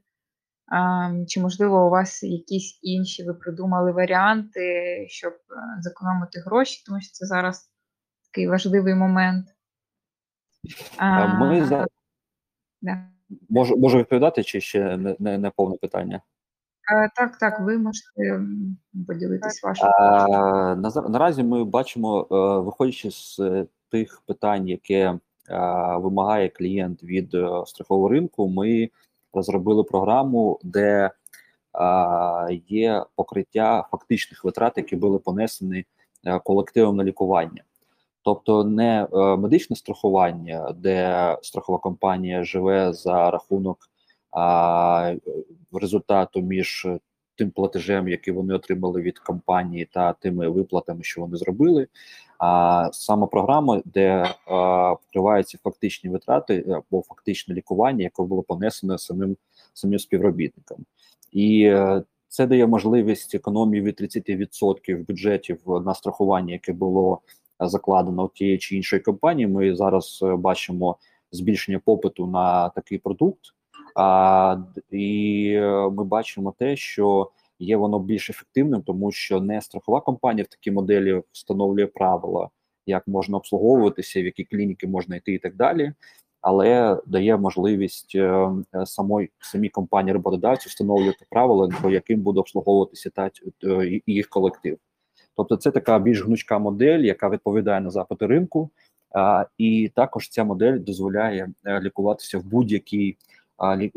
Чи 1.27 1.39
можливо 1.39 1.87
у 1.87 1.89
вас 1.89 2.23
якісь 2.23 2.79
інші 2.81 3.23
ви 3.23 3.33
придумали 3.33 3.91
варіанти, 3.91 4.59
щоб 5.09 5.33
е, 5.33 5.81
зекономити 5.81 6.39
гроші, 6.39 6.83
тому 6.85 7.01
що 7.01 7.11
це 7.11 7.25
зараз 7.25 7.71
такий 8.31 8.47
важливий 8.47 8.95
момент. 8.95 9.45
Ми 11.39 11.65
за 11.65 11.87
да. 12.81 13.07
можу, 13.49 13.77
можу 13.77 13.97
відповідати, 13.97 14.43
чи 14.43 14.61
ще 14.61 14.97
не, 14.97 15.15
не, 15.19 15.37
не 15.37 15.49
повне 15.49 15.77
питання? 15.77 16.21
А, 16.91 17.07
так, 17.07 17.37
так, 17.37 17.59
ви 17.59 17.77
можете 17.77 18.41
поділитись 19.07 19.63
вашим. 19.63 19.87
А, 19.87 20.75
наза- 20.75 21.09
наразі 21.09 21.43
ми 21.43 21.63
бачимо, 21.63 22.27
е, 22.31 22.35
виходячи 22.59 23.11
з 23.11 23.39
е, 23.39 23.65
тих 23.89 24.21
питань, 24.25 24.67
яке 24.67 24.99
е, 25.05 25.19
вимагає 25.97 26.49
клієнт 26.49 27.03
від 27.03 27.35
страхового 27.65 28.09
ринку, 28.09 28.49
ми 28.49 28.89
розробили 29.33 29.83
програму, 29.83 30.59
де 30.63 31.11
є 32.67 33.05
покриття 33.15 33.87
фактичних 33.91 34.43
витрат, 34.43 34.77
які 34.77 34.95
були 34.95 35.19
понесені 35.19 35.85
колективом 36.43 36.95
на 36.95 37.03
лікування. 37.03 37.63
Тобто 38.21 38.63
не 38.63 39.07
е, 39.13 39.37
медичне 39.37 39.75
страхування, 39.75 40.75
де 40.77 41.37
страхова 41.41 41.77
компанія 41.77 42.43
живе 42.43 42.93
за 42.93 43.31
рахунок 43.31 43.89
а, 44.31 45.15
результату 45.71 46.41
між 46.41 46.87
тим 47.35 47.51
платежем, 47.51 48.07
який 48.07 48.33
вони 48.33 48.53
отримали 48.53 49.01
від 49.01 49.19
компанії, 49.19 49.85
та 49.85 50.13
тими 50.13 50.49
виплатами, 50.49 51.03
що 51.03 51.21
вони 51.21 51.37
зробили. 51.37 51.87
А 52.39 52.89
саме 52.93 53.27
програма, 53.27 53.81
де 53.85 54.35
а, 54.45 54.95
покриваються 54.95 55.57
фактичні 55.63 56.09
витрати 56.09 56.65
або 56.69 57.01
фактичне 57.01 57.55
лікування, 57.55 58.03
яке 58.03 58.23
було 58.23 58.43
понесено 58.43 58.97
самим 58.97 59.37
самим 59.73 59.99
співробітникам, 59.99 60.77
і 61.31 61.63
е, 61.63 62.03
це 62.27 62.47
дає 62.47 62.67
можливість 62.67 63.35
економії 63.35 63.81
від 63.81 64.01
30% 64.01 65.05
бюджетів 65.07 65.59
на 65.85 65.93
страхування, 65.93 66.53
яке 66.53 66.73
було 66.73 67.21
закладено 67.67 68.31
тієї 68.33 68.57
чи 68.57 68.75
іншої 68.75 69.01
компанії. 69.01 69.47
Ми 69.47 69.75
зараз 69.75 70.19
е, 70.23 70.35
бачимо 70.35 70.97
збільшення 71.31 71.79
попиту 71.79 72.27
на 72.27 72.69
такий 72.69 72.97
продукт. 72.97 73.41
А, 73.95 74.57
і 74.91 75.51
е, 75.55 75.89
ми 75.89 76.03
бачимо 76.03 76.53
те, 76.59 76.75
що 76.75 77.29
є 77.59 77.77
воно 77.77 77.99
більш 77.99 78.29
ефективним, 78.29 78.81
тому 78.81 79.11
що 79.11 79.41
не 79.41 79.61
страхова 79.61 80.01
компанія 80.01 80.43
в 80.43 80.47
такій 80.47 80.71
моделі 80.71 81.21
встановлює 81.31 81.85
правила, 81.85 82.49
як 82.85 83.07
можна 83.07 83.37
обслуговуватися, 83.37 84.21
в 84.21 84.25
які 84.25 84.43
клініки 84.43 84.87
можна 84.87 85.15
йти, 85.15 85.33
і 85.33 85.37
так 85.37 85.55
далі. 85.55 85.93
Але 86.41 87.01
дає 87.05 87.37
можливість 87.37 88.15
е, 88.15 88.49
самої 88.85 89.29
самій 89.39 89.69
компанії 89.69 90.13
роботодавцю 90.13 90.69
встановлювати 90.69 91.25
правила, 91.29 91.69
по 91.81 91.89
яким 91.89 92.21
буде 92.21 92.39
обслуговуватися 92.39 93.09
та 93.09 93.31
їх 94.07 94.29
колектив. 94.29 94.77
Тобто, 95.39 95.57
це 95.57 95.71
така 95.71 95.99
більш 95.99 96.23
гнучка 96.23 96.59
модель, 96.59 96.99
яка 96.99 97.29
відповідає 97.29 97.81
на 97.81 97.89
запити 97.89 98.25
ринку, 98.25 98.69
а, 99.15 99.45
і 99.57 99.91
також 99.95 100.29
ця 100.29 100.43
модель 100.43 100.79
дозволяє 100.79 101.49
е, 101.65 101.81
лікуватися 101.81 102.39
в 102.39 102.43
будь-якій 102.43 103.17
а, 103.57 103.75
е, 103.75 103.89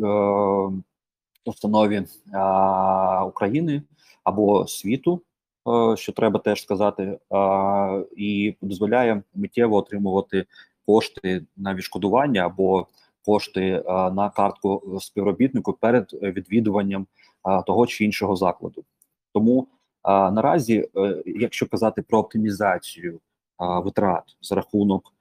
установі 1.44 2.06
а, 2.32 3.24
України 3.24 3.82
або 4.24 4.66
світу, 4.66 5.22
е, 5.68 5.96
що 5.96 6.12
треба 6.12 6.40
теж 6.40 6.62
сказати, 6.62 7.18
а, 7.30 8.02
і 8.16 8.54
дозволяє 8.60 9.22
миттєво 9.34 9.76
отримувати 9.76 10.46
кошти 10.86 11.44
на 11.56 11.74
відшкодування 11.74 12.46
або 12.46 12.86
кошти 13.24 13.82
а, 13.86 14.10
на 14.10 14.30
картку 14.30 14.98
співробітнику 15.00 15.72
перед 15.72 16.12
відвідуванням 16.12 17.06
а, 17.42 17.62
того 17.62 17.86
чи 17.86 18.04
іншого 18.04 18.36
закладу. 18.36 18.84
Тому 19.32 19.68
а, 20.02 20.30
наразі, 20.30 20.88
е, 20.96 21.22
якщо 21.26 21.68
казати 21.68 22.02
про 22.02 22.18
оптимізацію 22.18 23.20
витрат 23.58 24.36
за 24.40 24.54
рахунок 24.54 25.14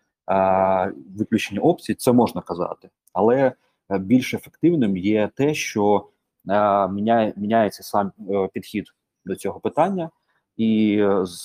виключення 1.18 1.62
опцій, 1.62 1.94
це 1.94 2.12
можна 2.12 2.42
казати, 2.42 2.90
але 3.14 3.54
е, 3.92 4.00
більш 4.00 4.34
ефективним 4.34 4.98
є 4.98 5.30
те, 5.36 5.54
що 5.54 6.10
міняє, 6.92 7.34
міняється 7.36 7.84
сам 7.84 8.12
е, 8.30 8.50
підхід 8.54 8.86
до 9.26 9.36
цього 9.36 9.60
питання, 9.60 10.10
і 10.58 11.04
з 11.22 11.44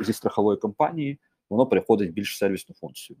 зі 0.00 0.12
страхової 0.12 0.58
компанії 0.58 1.18
воно 1.50 1.66
переходить 1.66 2.10
в 2.10 2.12
більш 2.12 2.38
сервісну 2.38 2.74
функцію. 2.74 3.16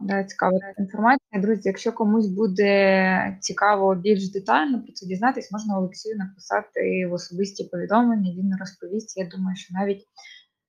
Да, 0.00 0.24
цікава 0.24 0.58
інформація. 0.78 1.42
Друзі, 1.42 1.62
якщо 1.64 1.92
комусь 1.92 2.26
буде 2.26 3.38
цікаво 3.40 3.94
більш 3.94 4.30
детально 4.32 4.82
про 4.82 4.92
це 4.92 5.06
дізнатись, 5.06 5.52
можна 5.52 5.78
Олексію 5.78 6.16
написати 6.16 7.06
в 7.10 7.12
особисті 7.12 7.64
повідомлення, 7.64 8.32
він 8.32 8.56
розповість. 8.60 9.16
Я 9.16 9.28
думаю, 9.28 9.56
що 9.56 9.74
навіть 9.74 10.06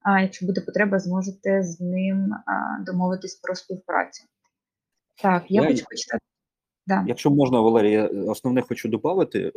а, 0.02 0.22
якщо 0.22 0.46
буде 0.46 0.62
потреба, 0.62 1.00
зможете 1.00 1.63
з 1.63 1.80
ним 1.82 2.34
а, 2.34 2.84
домовитись 2.84 3.36
про 3.36 3.56
співпрацю. 3.56 4.24
Так, 5.22 5.44
я 5.50 5.62
Я- 5.62 5.68
хочу 5.68 5.86
почитати. 5.86 6.24
Да. 6.88 7.04
Якщо 7.08 7.32
можна, 7.32 7.62
Валерія, 7.62 8.08
основне 8.08 8.62
хочу 8.62 8.90
додати, 8.90 9.40
е, 9.40 9.52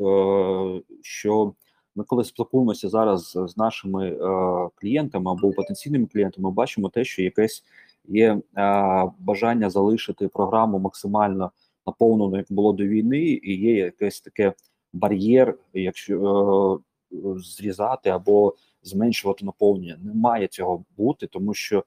що 1.03 1.55
ми 1.95 2.05
коли 2.05 2.25
спілкуємося 2.25 2.89
зараз 2.89 3.39
з 3.47 3.57
нашими 3.57 4.09
е, 4.09 4.19
клієнтами 4.75 5.31
або 5.31 5.51
потенційними 5.53 6.07
клієнтами, 6.07 6.51
бачимо 6.51 6.89
те, 6.89 7.05
що 7.05 7.23
якесь 7.23 7.65
е, 8.15 8.41
бажання 9.19 9.71
залишити 9.71 10.29
програму 10.29 10.79
максимально 10.79 11.53
наповненою, 11.87 12.37
як 12.37 12.47
було 12.51 12.73
до 12.73 12.85
війни, 12.85 13.19
і 13.43 13.55
є 13.55 13.75
якесь 13.77 14.21
таке 14.21 14.53
бар'єр, 14.93 15.59
якщо 15.75 16.81
е, 17.13 17.17
зрізати 17.37 18.11
або 18.11 18.55
зменшувати 18.83 19.45
наповнення. 19.45 19.99
Не 20.03 20.15
має 20.15 20.47
цього 20.47 20.85
бути, 20.97 21.27
тому 21.27 21.55
що 21.55 21.85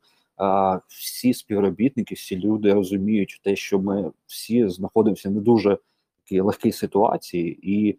всі 0.88 1.34
співробітники, 1.34 2.16
всі 2.16 2.40
люди 2.40 2.74
розуміють 2.74 3.42
те, 3.44 3.56
що 3.56 3.80
ми 3.80 4.12
всі 4.26 4.70
знаходимося 4.70 5.30
не 5.30 5.40
дуже 5.40 5.78
такій 6.24 6.42
легкій 6.42 6.72
ситуації, 6.72 7.60
і 7.74 7.90
е, 7.92 7.98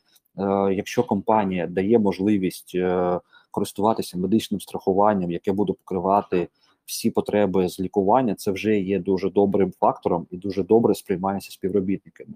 якщо 0.75 1.03
компанія 1.03 1.67
дає 1.67 1.99
можливість 1.99 2.73
е, 2.75 3.21
користуватися 3.51 4.19
медичним 4.19 4.61
страхуванням, 4.61 5.31
яке 5.31 5.53
буде 5.53 5.73
покривати 5.73 6.49
всі 6.87 7.11
потреби 7.11 7.69
з 7.69 7.81
лікування, 7.81 8.35
це 8.35 8.51
вже 8.51 8.79
є 8.81 8.99
дуже 8.99 9.31
добрим 9.31 9.73
фактором 9.81 10.27
і 10.31 10.37
дуже 10.37 10.63
добре 10.63 10.95
сприймається 10.95 11.51
співробітниками. 11.51 12.35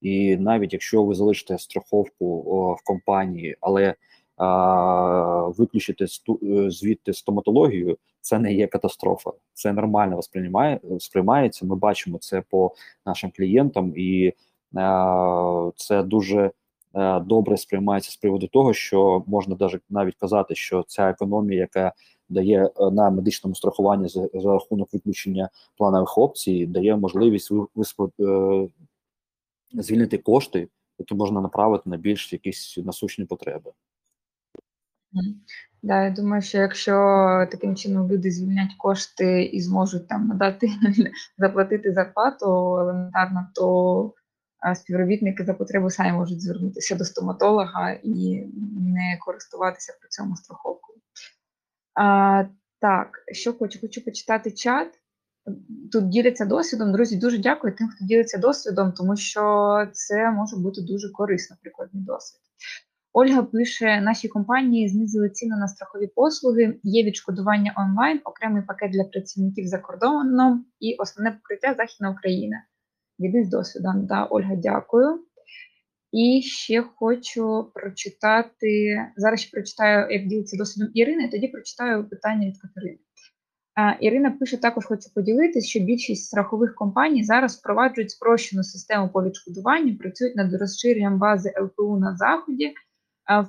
І 0.00 0.36
навіть 0.36 0.72
якщо 0.72 1.04
ви 1.04 1.14
залишите 1.14 1.58
страховку 1.58 2.44
о, 2.46 2.72
в 2.72 2.82
компанії, 2.84 3.56
але 3.60 3.94
а, 4.36 5.46
виключите 5.46 6.04
сту- 6.04 6.66
е, 6.66 6.70
звідти 6.70 7.12
стоматологію, 7.12 7.98
це 8.20 8.38
не 8.38 8.52
є 8.52 8.66
катастрофа. 8.66 9.30
Це 9.52 9.72
нормально 9.72 10.20
сприймається. 10.98 11.66
Ми 11.66 11.76
бачимо 11.76 12.18
це 12.18 12.42
по 12.50 12.74
нашим 13.06 13.30
клієнтам, 13.36 13.92
і 13.96 14.26
е, 14.26 14.32
це 15.76 16.02
дуже 16.02 16.50
е, 16.94 17.20
добре 17.20 17.56
сприймається 17.56 18.10
з 18.10 18.16
приводу 18.16 18.46
того, 18.46 18.72
що 18.72 19.24
можна 19.26 19.56
навіть 19.90 20.14
казати, 20.14 20.54
що 20.54 20.84
ця 20.88 21.10
економія, 21.10 21.60
яка 21.60 21.92
дає 22.28 22.66
е, 22.66 22.90
на 22.90 23.10
медичному 23.10 23.54
страхуванні 23.54 24.08
за, 24.08 24.28
за 24.34 24.52
рахунок 24.52 24.92
виключення 24.92 25.48
планових 25.76 26.18
опцій, 26.18 26.66
дає 26.66 26.96
можливість 26.96 27.50
ви, 27.50 27.66
виспо- 27.76 28.10
е, 28.20 28.68
звільнити 29.82 30.18
кошти, 30.18 30.68
які 30.98 31.14
можна 31.14 31.40
направити 31.40 31.90
на 31.90 31.96
більш 31.96 32.32
якісь 32.32 32.78
насущні 32.84 33.24
потреби. 33.24 33.72
Да, 35.82 36.02
я 36.02 36.10
думаю, 36.10 36.42
що 36.42 36.58
якщо 36.58 36.92
таким 37.50 37.76
чином 37.76 38.08
люди 38.08 38.30
звільнять 38.30 38.74
кошти 38.78 39.44
і 39.44 39.60
зможуть 39.60 40.08
там 40.08 40.28
надати 40.28 40.70
заплатити 41.38 41.92
зарплату 41.92 42.46
елементарно, 42.80 43.48
то 43.54 44.14
співробітники 44.74 45.44
за 45.44 45.54
потребу 45.54 45.90
самі 45.90 46.12
можуть 46.12 46.42
звернутися 46.42 46.94
до 46.94 47.04
стоматолога 47.04 47.90
і 48.02 48.46
не 48.80 49.18
користуватися 49.20 49.96
при 50.00 50.08
цьому 50.08 50.36
страховкою. 50.36 50.95
А, 51.96 52.44
так, 52.80 53.24
що 53.32 53.52
хочу? 53.52 53.80
Хочу 53.80 54.04
почитати 54.04 54.50
чат. 54.50 54.88
Тут 55.92 56.08
діляться 56.08 56.44
досвідом. 56.44 56.92
Друзі, 56.92 57.16
дуже 57.16 57.38
дякую 57.38 57.74
тим, 57.74 57.88
хто 57.88 58.04
ділиться 58.04 58.38
досвідом, 58.38 58.92
тому 58.92 59.16
що 59.16 59.42
це 59.92 60.30
може 60.30 60.56
бути 60.56 60.82
дуже 60.82 61.12
корисно, 61.12 61.56
прикладний 61.62 62.04
досвід. 62.04 62.40
Ольга 63.12 63.42
пише: 63.42 64.00
наші 64.00 64.28
компанії 64.28 64.88
знизили 64.88 65.30
ціни 65.30 65.56
на 65.56 65.68
страхові 65.68 66.06
послуги. 66.06 66.80
Є 66.82 67.04
відшкодування 67.04 67.74
онлайн, 67.76 68.20
окремий 68.24 68.62
пакет 68.62 68.90
для 68.90 69.04
працівників 69.04 69.66
за 69.66 69.78
кордоном 69.78 70.66
і 70.80 70.94
основне 70.94 71.30
покриття 71.30 71.74
Західна 71.74 72.10
Україна. 72.10 72.62
Діди 73.18 73.44
з 73.44 73.48
досвідом. 73.48 74.06
Да, 74.06 74.24
Ольга, 74.24 74.56
дякую. 74.56 75.24
І 76.16 76.42
ще 76.42 76.82
хочу 76.82 77.70
прочитати. 77.74 78.98
Зараз 79.16 79.40
ще 79.40 79.50
прочитаю, 79.50 80.12
як 80.12 80.26
ділиться 80.26 80.56
досвідом 80.56 80.90
Ірини, 80.94 81.28
тоді 81.28 81.48
прочитаю 81.48 82.08
питання 82.08 82.46
від 82.46 82.58
Катерини. 82.58 82.98
Ірина 84.00 84.30
пише: 84.30 84.56
також 84.56 84.84
хочу 84.84 85.14
поділитися, 85.14 85.68
що 85.68 85.80
більшість 85.80 86.26
страхових 86.26 86.74
компаній 86.74 87.24
зараз 87.24 87.58
впроваджують 87.58 88.10
спрощену 88.10 88.62
систему 88.62 89.08
по 89.08 89.24
відшкодуванню, 89.24 89.96
працюють 89.96 90.36
над 90.36 90.54
розширенням 90.54 91.18
бази 91.18 91.54
ЛПУ 91.60 91.98
на 91.98 92.16
заході. 92.16 92.74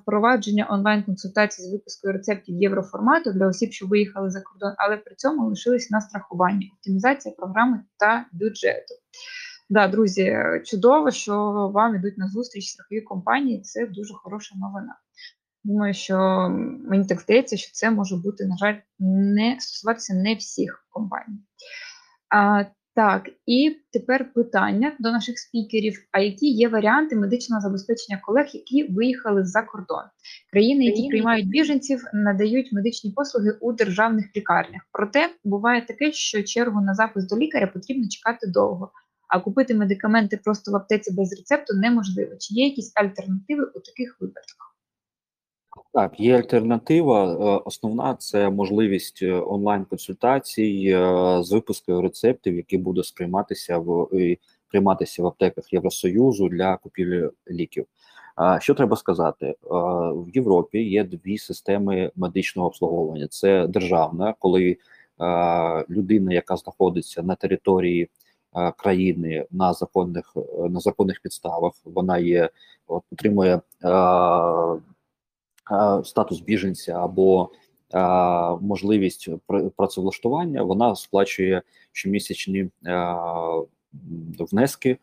впровадження 0.01 0.67
онлайн-консультацій 0.69 1.61
з 1.61 1.71
випискою 1.71 2.13
рецептів 2.13 2.61
євроформату 2.61 3.33
для 3.33 3.47
осіб, 3.47 3.71
що 3.71 3.87
виїхали 3.87 4.29
за 4.29 4.41
кордон, 4.41 4.73
але 4.77 4.97
при 4.97 5.15
цьому 5.15 5.49
лишились 5.49 5.91
на 5.91 6.01
страхуванні, 6.01 6.71
оптимізація 6.73 7.35
програми 7.35 7.83
та 7.99 8.25
бюджету. 8.31 8.95
Да, 9.69 9.87
друзі, 9.87 10.37
чудово, 10.65 11.11
що 11.11 11.35
вам 11.73 11.95
ідуть 11.95 12.17
на 12.17 12.27
зустріч 12.27 12.65
страхові 12.65 13.01
компанії. 13.01 13.61
Це 13.61 13.87
дуже 13.87 14.13
хороша 14.13 14.55
новина. 14.55 14.95
Думаю, 15.63 15.93
що 15.93 16.17
мені 16.89 17.05
так 17.05 17.21
здається, 17.21 17.57
що 17.57 17.71
це 17.73 17.91
може 17.91 18.15
бути, 18.15 18.45
на 18.45 18.57
жаль, 18.57 18.75
не 18.99 19.57
стосуватися 19.59 20.13
не 20.13 20.35
всіх 20.35 20.85
компаній. 20.89 21.39
А, 22.29 22.65
так, 22.95 23.29
і 23.45 23.77
тепер 23.93 24.33
питання 24.33 24.95
до 24.99 25.11
наших 25.11 25.39
спікерів: 25.39 25.99
а 26.11 26.19
які 26.19 26.47
є 26.47 26.69
варіанти 26.69 27.15
медичного 27.15 27.61
забезпечення 27.61 28.21
колег, 28.23 28.45
які 28.53 28.83
виїхали 28.83 29.45
за 29.45 29.61
кордон? 29.61 30.03
Країни, 30.51 30.85
які 30.85 31.07
приймають 31.07 31.49
біженців, 31.49 32.03
надають 32.13 32.71
медичні 32.71 33.11
послуги 33.11 33.51
у 33.61 33.73
державних 33.73 34.25
лікарнях. 34.35 34.81
Проте 34.91 35.29
буває 35.43 35.85
таке, 35.85 36.11
що 36.11 36.43
чергу 36.43 36.81
на 36.81 36.93
запис 36.93 37.27
до 37.27 37.37
лікаря 37.37 37.67
потрібно 37.67 38.07
чекати 38.09 38.47
довго, 38.47 38.91
а 39.27 39.39
купити 39.39 39.75
медикаменти 39.75 40.37
просто 40.37 40.71
в 40.71 40.75
аптеці 40.75 41.13
без 41.13 41.33
рецепту 41.33 41.73
неможливо. 41.73 42.35
Чи 42.39 42.53
є 42.53 42.65
якісь 42.65 42.91
альтернативи 42.95 43.63
у 43.63 43.79
таких 43.79 44.17
випадках? 44.21 44.67
Так, 45.93 46.19
є 46.19 46.37
альтернатива. 46.37 47.33
Е, 47.33 47.61
Основна 47.65 48.15
це 48.15 48.49
можливість 48.49 49.19
е, 49.23 49.33
онлайн-консультацій 49.33 50.85
е, 50.87 51.43
з 51.43 51.51
випускою 51.51 52.01
рецептів, 52.01 52.55
які 52.55 52.77
будуть 52.77 53.05
сприйматися 53.05 53.77
в 53.77 54.07
прийматися 54.69 55.23
в 55.23 55.27
аптеках 55.27 55.73
Євросоюзу 55.73 56.49
для 56.49 56.77
купівлі 56.77 57.29
ліків. 57.51 57.85
Що 58.59 58.73
треба 58.73 58.97
сказати? 58.97 59.55
В 60.11 60.25
Європі 60.33 60.83
є 60.83 61.03
дві 61.03 61.37
системи 61.37 62.11
медичного 62.15 62.67
обслуговування: 62.67 63.27
це 63.27 63.67
державна, 63.67 64.35
коли 64.39 64.77
людина, 65.89 66.33
яка 66.33 66.57
знаходиться 66.57 67.23
на 67.23 67.35
території 67.35 68.09
країни 68.77 69.45
на 69.51 69.73
законних 69.73 70.33
е, 70.35 70.69
на 70.69 70.79
законних 70.79 71.21
підставах, 71.21 71.73
вона 71.85 72.17
є 72.17 72.49
от, 72.87 73.03
отримує. 73.11 73.61
е, 73.83 73.89
е, 75.71 76.03
статус 76.03 76.39
біженця 76.39 76.93
або 76.93 77.49
е, 77.93 77.99
можливість 78.61 79.29
працевлаштування, 79.75 80.63
вона 80.63 80.95
сплачує 80.95 81.61
щомісячні 81.91 82.69
е, 82.85 83.15
внески 84.39 84.89
е, 84.89 84.97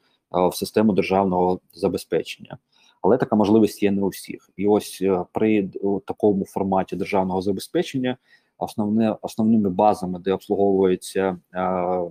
в 0.49 0.55
систему 0.55 0.93
державного 0.93 1.61
забезпечення. 1.73 2.59
Але 3.03 3.17
така 3.17 3.37
можливість 3.37 3.83
є 3.83 3.91
не 3.91 4.03
у 4.03 4.09
всіх. 4.09 4.51
І 4.57 4.67
ось 4.67 4.99
е, 5.03 5.25
при 5.33 5.69
такому 6.07 6.45
форматі 6.45 6.97
державного 6.97 7.43
забезпечення 7.43 8.17
основне, 8.59 9.17
основними 9.23 9.71
базами, 9.71 10.19
де 10.19 10.33
обслуговуються 10.33 11.39
е, 11.53 11.61
е, 11.63 12.03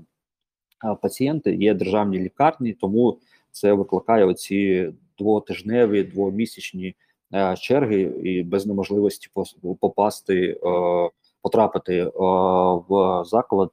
пацієнти, 1.02 1.56
є 1.56 1.74
державні 1.74 2.20
лікарні, 2.20 2.74
тому 2.74 3.20
це 3.52 3.74
викликає 3.74 4.26
оці 4.26 4.94
двотижневі, 5.18 6.04
двомісячні 6.04 6.96
е, 7.34 7.56
черги 7.58 8.02
і 8.02 8.44
без 8.44 8.66
неможливості 8.66 9.30
попасти, 9.80 10.52
е, 10.52 10.58
потрапити 11.42 11.98
е, 11.98 12.12
в 12.90 13.24
заклад 13.26 13.70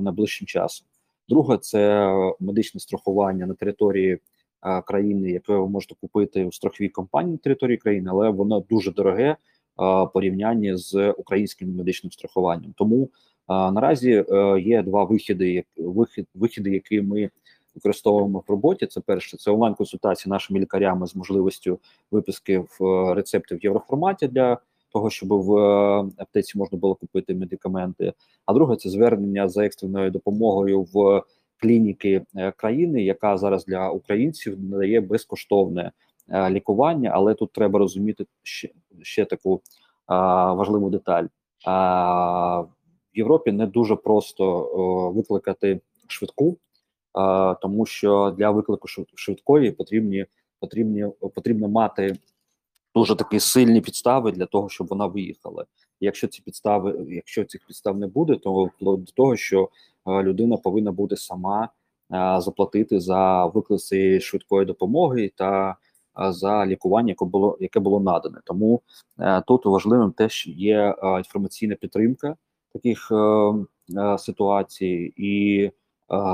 найближчим 0.00 0.46
часом. 0.46 0.86
Друге, 1.28 1.58
це 1.58 2.12
медичне 2.40 2.80
страхування 2.80 3.46
на 3.46 3.54
території 3.54 4.18
країни, 4.86 5.30
яке 5.30 5.52
ви 5.52 5.68
можете 5.68 5.94
купити 6.00 6.46
в 6.46 6.54
страховій 6.54 6.88
компанії 6.88 7.32
на 7.32 7.38
території 7.38 7.76
країни, 7.76 8.10
але 8.12 8.30
воно 8.30 8.60
дуже 8.60 8.92
дороге 8.92 9.36
порівнянні 10.14 10.76
з 10.76 11.10
українським 11.10 11.76
медичним 11.76 12.12
страхуванням. 12.12 12.74
Тому 12.76 13.08
наразі 13.48 14.24
е, 14.30 14.60
є 14.60 14.82
два 14.82 15.04
вихіди, 15.04 15.64
вихід, 15.76 16.26
вихіди, 16.34 16.70
які 16.70 17.02
ми 17.02 17.30
використовуємо 17.74 18.42
в 18.46 18.50
роботі. 18.50 18.86
Це 18.86 19.00
перше, 19.00 19.36
це 19.36 19.50
онлайн-консультації 19.50 20.30
нашими 20.30 20.60
лікарями 20.60 21.06
з 21.06 21.16
можливістю 21.16 21.78
виписки 22.10 22.58
в 22.58 22.84
е, 22.84 23.14
рецепти 23.14 23.54
в 23.54 23.64
євроформаті 23.64 24.28
для 24.28 24.58
того, 24.92 25.10
щоб 25.10 25.28
в 25.28 25.56
е, 25.56 26.10
аптеці 26.18 26.58
можна 26.58 26.78
було 26.78 26.94
купити 26.94 27.34
медикаменти. 27.34 28.12
А 28.46 28.52
друге, 28.52 28.76
це 28.76 28.90
звернення 28.90 29.48
за 29.48 29.66
екстреною 29.66 30.10
допомогою 30.10 30.82
в 30.82 31.22
клініки 31.60 32.22
країни, 32.56 33.02
яка 33.02 33.36
зараз 33.36 33.64
для 33.64 33.90
українців 33.90 34.60
надає 34.60 35.00
безкоштовне 35.00 35.92
лікування. 36.50 37.10
Але 37.14 37.34
тут 37.34 37.52
треба 37.52 37.78
розуміти 37.78 38.26
ще, 38.42 38.68
ще 39.02 39.24
таку 39.24 39.60
а, 40.06 40.52
важливу 40.52 40.90
деталь. 40.90 41.24
А, 41.66 42.64
Європі 43.18 43.52
не 43.52 43.66
дуже 43.66 43.96
просто 43.96 44.62
викликати 45.14 45.80
швидку, 46.06 46.56
тому 47.62 47.86
що 47.86 48.34
для 48.38 48.50
виклику 48.50 48.88
швид- 48.88 49.12
швидкої 49.14 49.72
потрібні, 49.72 50.26
потрібні, 50.60 51.06
потрібно 51.34 51.68
мати 51.68 52.16
дуже 52.96 53.16
такі 53.16 53.40
сильні 53.40 53.80
підстави 53.80 54.32
для 54.32 54.46
того, 54.46 54.68
щоб 54.68 54.86
вона 54.86 55.06
виїхала. 55.06 55.64
Якщо 56.00 56.26
ці 56.28 56.42
підстави, 56.42 57.06
якщо 57.08 57.44
цих 57.44 57.66
підстав 57.66 57.98
не 57.98 58.06
буде, 58.06 58.36
то 58.36 58.64
вплоть 58.64 59.04
до 59.04 59.12
того, 59.12 59.36
що 59.36 59.68
е, 60.06 60.22
людина 60.22 60.56
повинна 60.56 60.92
буде 60.92 61.16
сама 61.16 61.64
е, 61.64 62.40
заплатити 62.40 63.00
за 63.00 63.46
виклик 63.46 63.80
цієї 63.80 64.20
швидкої 64.20 64.66
допомоги 64.66 65.32
та 65.36 65.76
е, 66.20 66.32
за 66.32 66.66
лікування, 66.66 67.08
яке 67.08 67.24
було 67.24 67.58
яке 67.60 67.80
було 67.80 68.00
надане. 68.00 68.38
Тому 68.44 68.82
тут 69.46 69.66
важливим 69.66 70.12
теж 70.12 70.46
є 70.46 70.94
інформаційна 71.18 71.74
підтримка 71.74 72.36
таких 72.76 73.08
е, 73.12 73.14
е, 74.00 74.18
ситуацій, 74.18 75.12
і 75.16 75.62
е, 75.64 75.72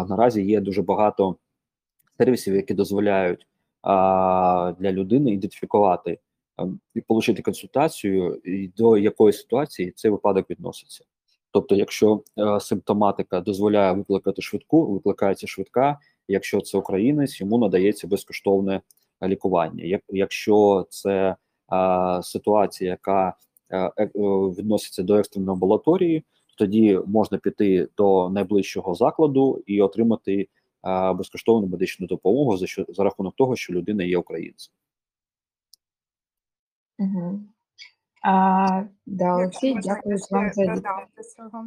наразі 0.08 0.42
є 0.42 0.60
дуже 0.60 0.82
багато 0.82 1.36
сервісів, 2.18 2.54
які 2.54 2.74
дозволяють 2.74 3.46
для 4.78 4.92
людини 4.92 5.32
ідентифікувати 5.32 6.18
ем, 6.58 6.80
і 6.94 7.02
отримати 7.08 7.42
консультацію, 7.42 8.40
і 8.44 8.68
до 8.76 8.98
якої 8.98 9.32
ситуації 9.32 9.92
цей 9.96 10.10
випадок 10.10 10.50
відноситься. 10.50 11.04
Тобто, 11.50 11.74
якщо 11.74 12.22
симптоматика 12.60 13.40
дозволяє 13.40 13.92
викликати 13.92 14.42
швидку, 14.42 14.86
викликається 14.86 15.46
швидка. 15.46 15.98
Якщо 16.28 16.60
це 16.60 16.78
українець, 16.78 17.40
йому 17.40 17.58
надається 17.58 18.06
безкоштовне 18.06 18.80
лікування. 19.22 19.84
Як, 19.84 20.02
якщо 20.08 20.86
це 20.90 21.36
е, 21.72 22.22
ситуація, 22.22 22.90
яка 22.90 23.36
е, 23.72 23.90
відноситься 24.58 25.02
до 25.02 25.16
екстреної 25.16 25.52
амбулаторії, 25.52 26.24
тоді 26.56 27.00
можна 27.06 27.38
піти 27.38 27.88
до 27.96 28.30
найближчого 28.30 28.94
закладу 28.94 29.62
і 29.66 29.82
отримати 29.82 30.48
е, 30.86 31.12
безкоштовну 31.12 31.66
медичну 31.66 32.06
допомогу 32.06 32.56
за 32.56 32.66
що 32.66 32.86
за 32.88 33.04
рахунок 33.04 33.36
того, 33.36 33.56
що 33.56 33.72
людина 33.72 34.04
є 34.04 34.18
українцем. 34.18 34.74
Угу. 36.98 37.40
А, 38.22 38.82
да, 39.06 39.34
Олексій, 39.34 39.74
дякую 39.82 40.18
вам 40.30 40.50
за. 40.50 40.64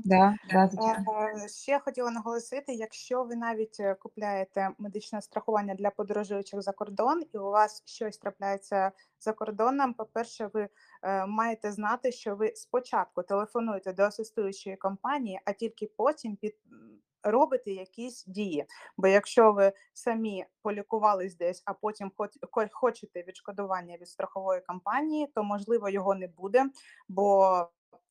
Да, 0.05 0.35
да. 0.51 0.69
Е, 1.43 1.47
Ще 1.47 1.79
хотіла 1.79 2.11
наголосити, 2.11 2.73
якщо 2.73 3.23
ви 3.23 3.35
навіть 3.35 3.77
е, 3.79 3.95
купляєте 3.95 4.69
медичне 4.77 5.21
страхування 5.21 5.75
для 5.75 5.89
подорожуючих 5.89 6.61
за 6.61 6.71
кордон, 6.71 7.21
і 7.33 7.37
у 7.37 7.43
вас 7.43 7.83
щось 7.85 8.17
трапляється 8.17 8.91
за 9.19 9.33
кордоном, 9.33 9.93
по-перше, 9.93 10.49
ви 10.53 10.67
е, 11.03 11.25
маєте 11.25 11.71
знати, 11.71 12.11
що 12.11 12.35
ви 12.35 12.51
спочатку 12.55 13.23
телефонуєте 13.23 13.93
до 13.93 14.03
асистуючої 14.03 14.75
компанії, 14.75 15.39
а 15.45 15.53
тільки 15.53 15.91
потім 15.97 16.35
під 16.35 16.55
робите 17.25 17.71
якісь 17.71 18.25
дії. 18.25 18.65
Бо 18.97 19.07
якщо 19.07 19.51
ви 19.51 19.73
самі 19.93 20.45
полікувались 20.61 21.37
десь, 21.37 21.63
а 21.65 21.73
потім 21.73 22.11
хоч- 22.17 22.37
хо- 22.51 22.67
хочете 22.71 23.23
відшкодування 23.23 23.97
від 23.97 24.07
страхової 24.07 24.61
компанії, 24.61 25.27
то 25.35 25.43
можливо 25.43 25.89
його 25.89 26.15
не 26.15 26.27
буде, 26.27 26.65
бо 27.09 27.57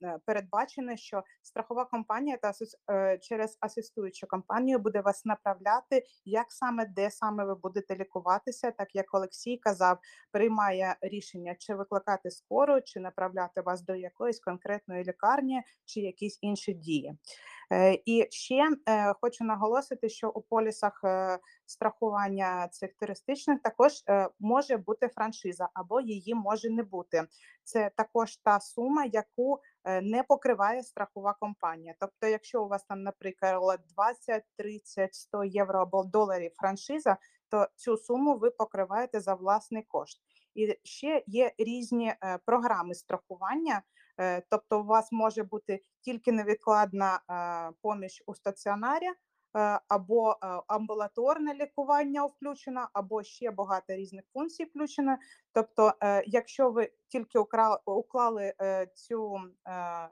е, 0.03 0.19
передбачено, 0.27 0.97
що 0.97 1.23
страхова 1.43 1.85
компанія 1.85 2.37
та 2.37 2.53
е, 2.91 3.19
через 3.19 3.59
асистуючу 3.61 4.27
компанію 4.27 4.79
буде 4.79 5.01
вас 5.01 5.25
направляти, 5.25 6.03
як 6.25 6.53
саме 6.53 6.87
де 6.87 7.11
саме 7.11 7.45
ви 7.45 7.55
будете 7.55 7.97
лікуватися, 7.97 8.71
так 8.71 8.95
як 8.95 9.15
Олексій 9.15 9.57
казав, 9.57 9.99
приймає 10.33 10.97
рішення, 11.01 11.55
чи 11.59 11.75
викликати 11.75 12.31
скору, 12.31 12.81
чи 12.85 13.01
направляти 13.01 13.61
вас 13.61 13.83
до 13.83 13.95
якоїсь 13.95 14.41
конкретної 14.41 15.05
лікарні, 15.05 15.63
чи 15.85 16.01
якісь 16.01 16.39
інші 16.43 16.75
дії. 16.75 17.19
Е, 17.73 17.99
І 18.05 18.27
ще 18.31 18.69
е, 18.89 19.15
хочу 19.21 19.45
наголосити, 19.45 20.09
що 20.09 20.31
у 20.31 20.41
полісах 20.41 21.01
е, 21.05 21.39
страхування 21.67 22.69
цих 22.69 22.95
туристичних 22.95 23.63
також 23.63 23.93
може 24.41 24.77
бути 24.77 25.09
франшиза 25.09 25.69
або 25.75 26.01
її 26.01 26.35
може 26.35 26.71
не 26.71 26.83
бути. 26.83 27.25
Це 27.65 27.91
також 27.97 28.37
та 28.37 28.61
сума, 28.61 29.05
яку 29.05 29.61
не 30.03 30.23
покриває 30.23 30.83
страхова 30.83 31.37
компанія. 31.41 31.95
Тобто, 32.01 32.27
якщо 32.27 32.65
у 32.65 32.69
вас 32.69 32.85
там, 32.85 33.03
наприклад, 33.03 33.81
20, 33.97 34.45
30, 34.57 35.15
100 35.15 35.45
євро 35.45 35.81
або 35.81 36.05
доларів 36.05 36.53
франшиза, 36.57 37.17
то 37.51 37.69
цю 37.77 37.97
суму 37.97 38.39
ви 38.39 38.51
покриваєте 38.51 39.21
за 39.21 39.35
власний 39.35 39.83
кошт. 39.83 40.21
І 40.55 40.79
ще 40.83 41.23
є 41.27 41.53
різні 41.59 42.15
програми 42.47 42.95
страхування. 42.95 43.83
Е, 44.21 44.43
Тобто, 44.51 44.81
у 44.81 44.85
вас 44.85 45.13
може 45.13 45.43
бути 45.43 45.83
тільки 46.01 46.33
невідкладна 46.33 47.21
е, 47.31 47.73
поміч 47.83 48.23
у 48.27 48.35
стаціонарі, 48.35 49.07
е, 49.07 49.15
або 49.89 50.37
амбулаторне 50.67 51.55
лікування 51.55 52.25
включено, 52.25 52.89
або 52.93 53.23
ще 53.23 53.51
багато 53.51 53.95
різних 53.95 54.25
функцій 54.33 54.65
включено. 54.65 55.17
Тобто, 55.53 55.93
якщо 56.27 56.71
ви 56.71 56.93
тільки 57.09 57.39
уклали 57.87 58.53
цю, 58.95 59.41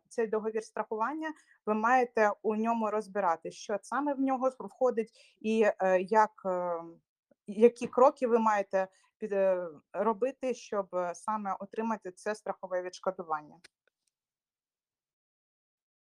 цей 0.08 0.26
договір 0.26 0.64
страхування, 0.64 1.32
ви 1.66 1.74
маєте 1.74 2.32
у 2.42 2.56
ньому 2.56 2.90
розбирати, 2.90 3.50
що 3.50 3.78
саме 3.82 4.14
в 4.14 4.20
нього 4.20 4.50
входить, 4.58 5.10
і 5.40 5.66
як, 6.00 6.30
які 7.46 7.86
кроки 7.86 8.26
ви 8.26 8.38
маєте 8.38 8.88
під, 9.18 9.32
робити, 9.92 10.54
щоб 10.54 10.96
саме 11.14 11.56
отримати 11.60 12.10
це 12.10 12.34
страхове 12.34 12.82
відшкодування. 12.82 13.56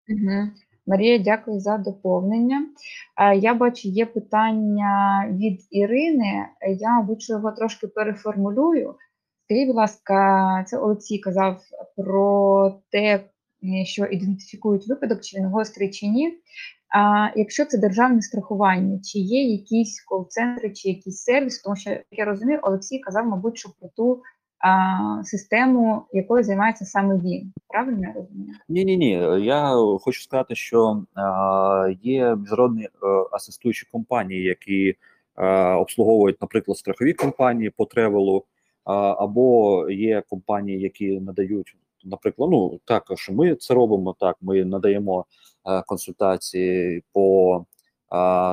Угу. 0.08 0.48
Марія, 0.86 1.18
дякую 1.18 1.60
за 1.60 1.78
доповнення. 1.78 2.66
Е, 3.20 3.36
Я 3.36 3.54
бачу, 3.54 3.88
є 3.88 4.06
питання 4.06 5.24
від 5.32 5.60
Ірини. 5.70 6.46
Я, 6.78 6.90
мабуть, 6.90 7.28
його 7.28 7.52
трошки 7.52 7.86
переформулюю. 7.86 8.94
Скажіть, 9.44 9.66
будь 9.66 9.76
ласка, 9.76 10.64
це 10.66 10.78
Олексій 10.78 11.18
казав 11.18 11.60
про 11.96 12.80
те, 12.90 13.24
що 13.84 14.04
ідентифікують 14.04 14.88
випадок, 14.88 15.20
чи 15.20 15.38
він 15.38 15.46
гострий 15.46 15.90
чи 15.90 16.06
ні. 16.06 16.38
А 16.96 17.28
якщо 17.36 17.64
це 17.64 17.78
державне 17.78 18.22
страхування, 18.22 19.00
чи 19.04 19.18
є 19.18 19.42
якісь 19.42 20.04
кол-центри, 20.04 20.72
чи 20.72 20.88
якийсь 20.88 21.22
сервіс, 21.22 21.62
тому 21.62 21.76
що 21.76 21.90
як 21.90 22.04
я 22.10 22.24
розумію, 22.24 22.60
Олексій 22.62 22.98
казав, 22.98 23.26
мабуть, 23.26 23.58
що 23.58 23.68
про 23.80 23.88
ту 23.88 24.22
систему, 25.24 26.02
якою 26.12 26.44
займається 26.44 26.84
саме 26.84 27.16
він. 27.16 27.52
Правильно 27.68 28.00
я 28.02 28.12
розумію? 28.12 28.54
Ні, 28.68 28.84
ні, 28.84 28.96
ні. 28.96 29.10
Я 29.44 29.74
хочу 30.00 30.22
сказати, 30.22 30.54
що 30.54 31.02
є 32.02 32.36
міжнародні 32.36 32.82
е, 32.82 32.88
асистуючі 33.32 33.86
компанії, 33.92 34.42
які 34.42 34.96
обслуговують, 35.78 36.40
наприклад, 36.40 36.78
страхові 36.78 37.12
компанії 37.12 37.70
по 37.70 37.84
тревелу, 37.84 38.44
або 39.18 39.90
є 39.90 40.22
компанії, 40.28 40.80
які 40.80 41.20
надають, 41.20 41.76
наприклад, 42.04 42.50
ну 42.50 42.80
також 42.84 43.30
ми 43.32 43.54
це 43.54 43.74
робимо. 43.74 44.16
Так, 44.20 44.36
ми 44.40 44.64
надаємо 44.64 45.26
е, 45.66 45.82
консультації 45.86 47.02
по 47.12 47.56
е, 47.58 47.64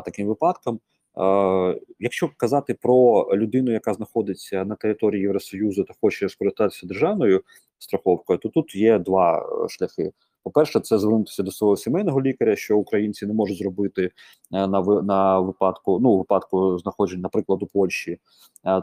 таким 0.01 0.27
випадкам. 0.27 0.79
Е, 1.17 1.79
якщо 1.99 2.29
казати 2.37 2.73
про 2.73 3.27
людину, 3.33 3.71
яка 3.71 3.93
знаходиться 3.93 4.65
на 4.65 4.75
території 4.75 5.21
Євросоюзу 5.21 5.83
та 5.83 5.93
хоче 6.01 6.29
скористатися 6.29 6.87
державною 6.87 7.43
страховкою, 7.79 8.39
то 8.39 8.49
тут 8.49 8.75
є 8.75 8.99
два 8.99 9.39
е, 9.39 9.69
шляхи. 9.69 10.11
По-перше, 10.43 10.79
це 10.79 10.99
звернутися 10.99 11.43
до 11.43 11.51
свого 11.51 11.77
сімейного 11.77 12.21
лікаря, 12.21 12.55
що 12.55 12.77
українці 12.77 13.25
не 13.25 13.33
можуть 13.33 13.57
зробити 13.57 14.11
е, 14.53 14.67
на 14.67 14.81
на 14.81 15.39
випадку, 15.39 15.99
ну 15.99 16.17
випадку 16.17 16.79
знаходження, 16.79 17.21
наприклад, 17.21 17.63
у 17.63 17.67
Польщі. 17.67 18.17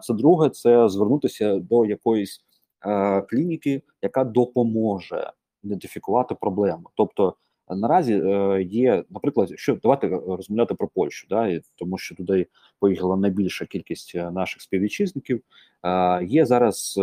Це 0.03 0.15
друге, 0.15 0.51
це 0.51 0.89
звернутися 0.89 1.59
до 1.59 1.87
якоїсь 1.87 2.41
е, 2.87 3.23
клініки, 3.23 3.83
яка 4.03 4.25
допоможе 4.25 5.33
ідентифікувати 5.65 6.35
проблему. 6.35 6.91
Тобто 6.95 7.35
наразі 7.77 8.15
е, 8.15 8.63
є, 8.63 9.05
наприклад, 9.11 9.53
що 9.57 9.79
давайте 9.83 10.07
е, 10.07 10.21
розмовляти 10.27 10.75
про 10.75 10.89
Польщу, 10.89 11.27
да, 11.31 11.61
тому 11.77 11.99
що 11.99 12.15
туди 12.15 12.47
поїхала 12.81 13.17
найбільша 13.17 13.67
кількість 13.67 14.13
е, 14.15 14.31
наших 14.31 14.63
співвітчизників. 14.63 15.43
Є 16.23 16.47
зараз 16.47 16.95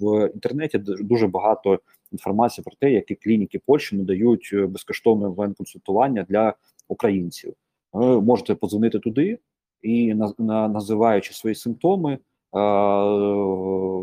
в 0.00 0.30
інтернеті 0.34 0.78
дуже 0.78 1.26
багато 1.26 1.80
інформації 2.12 2.62
про 2.64 2.72
те, 2.80 2.90
які 2.92 3.14
клініки 3.14 3.60
Польщі 3.66 3.96
надають 3.96 4.50
безкоштовне 4.68 5.26
онлайн-консультування 5.26 6.26
для 6.28 6.54
українців. 6.88 7.54
Ви 7.92 8.20
можете 8.20 8.54
подзвонити 8.54 8.98
туди 8.98 9.38
і 9.82 10.14
на, 10.14 10.32
на, 10.38 10.68
називаючи 10.68 11.34
свої 11.34 11.54
симптоми, 11.54 12.18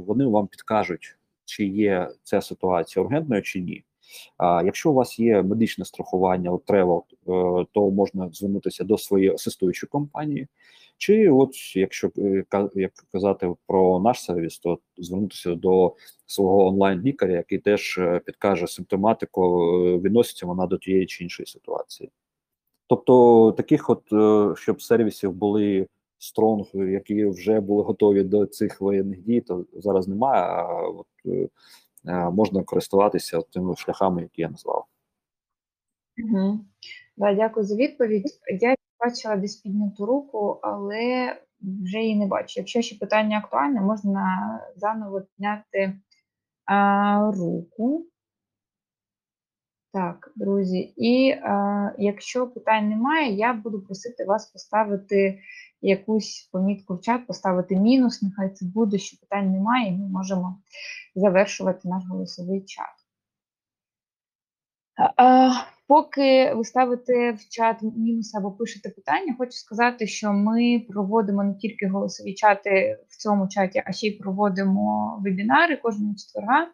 вони 0.08 0.26
вам 0.26 0.48
підкажуть, 0.48 1.16
чи 1.46 1.66
є 1.66 2.10
ця 2.24 2.42
ситуація 2.42 3.06
ургентною 3.06 3.42
чи 3.42 3.60
ні. 3.62 3.84
А 4.38 4.62
якщо 4.66 4.92
у 4.92 4.94
вас 4.94 5.20
є 5.20 5.42
медичне 5.42 5.86
страхування 5.86 6.52
от 6.52 6.66
travel, 6.66 7.02
е, 7.02 7.66
то 7.72 7.92
можна 7.92 8.30
звернутися 8.34 8.84
до 8.84 8.98
своєї 8.98 9.34
асистуючої 9.34 9.88
компанії. 9.90 10.48
Чи 10.98 11.30
от 11.30 11.76
якщо 11.76 12.12
е, 12.18 12.44
як 12.76 12.92
казати 13.12 13.54
про 13.68 14.00
наш 14.00 14.24
сервіс, 14.24 14.60
то 14.60 14.80
звернутися 14.98 15.56
до 15.56 15.96
свого 16.26 16.68
онлайн-лікаря, 16.68 17.34
який 17.34 17.58
теж 17.58 17.98
е, 17.98 18.22
підкаже 18.26 18.68
симптоматику, 18.68 19.60
відноситься 20.02 20.46
вона 20.46 20.66
до 20.66 20.78
тієї 20.78 21.06
чи 21.06 21.24
іншої 21.24 21.48
ситуації. 21.48 22.10
Тобто 22.88 23.54
таких, 23.58 23.90
от 23.90 24.04
щоб 24.58 24.82
сервісів 24.82 25.32
були 25.32 25.88
стронг, 26.18 26.66
які 26.74 27.26
вже 27.26 27.60
були 27.60 27.84
готові 27.84 28.24
до 28.24 28.46
цих 28.46 28.82
воєнних 28.82 29.22
дій, 29.22 29.42
то 29.42 29.66
зараз 29.74 30.08
немає. 30.08 30.44
А 30.44 30.88
от 30.88 31.08
можна 32.04 32.64
користуватися 32.64 33.42
тими 33.42 33.76
шляхами, 33.76 34.22
які 34.22 34.42
я 34.42 34.50
назвав. 34.50 34.86
Угу. 36.24 36.60
Да, 37.18 37.34
дякую 37.34 37.66
за 37.66 37.76
відповідь. 37.76 38.40
Я 38.62 38.76
бачила 39.00 39.36
десь 39.36 39.56
підняту 39.56 40.06
руку, 40.06 40.60
але 40.62 41.36
вже 41.62 41.98
її 41.98 42.16
не 42.16 42.26
бачу. 42.26 42.60
Якщо 42.60 42.82
ще 42.82 42.98
питання 42.98 43.38
актуальне, 43.38 43.82
можна 43.82 44.60
заново 44.76 45.22
підняти 45.22 46.00
а, 46.66 47.32
руку. 47.36 48.06
Так, 49.94 50.32
друзі, 50.36 50.94
і 50.98 51.32
а, 51.32 51.92
якщо 51.98 52.48
питань 52.48 52.90
немає, 52.90 53.34
я 53.34 53.54
буду 53.54 53.82
просити 53.82 54.26
вас 54.26 54.52
поставити 54.52 55.40
якусь 55.82 56.50
помітку 56.52 56.96
в 56.96 57.02
чат, 57.02 57.28
поставити 57.28 57.76
мінус, 57.76 58.22
нехай 58.22 58.50
це 58.50 58.66
буде, 58.66 58.98
що 58.98 59.18
питань 59.18 59.52
немає, 59.52 59.90
і 59.90 59.98
ми 59.98 60.08
можемо 60.08 60.62
завершувати 61.16 61.90
наш 61.90 62.04
голосовий 62.10 62.62
чат. 62.62 63.02
Поки 65.88 66.54
ви 66.54 66.64
ставите 66.64 67.32
в 67.32 67.50
чат 67.50 67.78
мінус 67.82 68.36
або 68.36 68.52
пишете 68.52 68.90
питання, 68.90 69.36
хочу 69.38 69.52
сказати, 69.52 70.08
що 70.08 70.34
ми 70.34 70.86
проводимо 70.90 71.44
не 71.44 71.56
тільки 71.56 71.88
голосові 71.88 72.34
чати 72.34 72.98
в 73.10 73.18
цьому 73.18 73.48
чаті, 73.48 73.84
а 73.86 73.92
ще 73.92 74.08
й 74.08 74.12
проводимо 74.12 75.18
вебінари 75.24 75.78
кожного 75.78 76.16
четверга. 76.16 76.68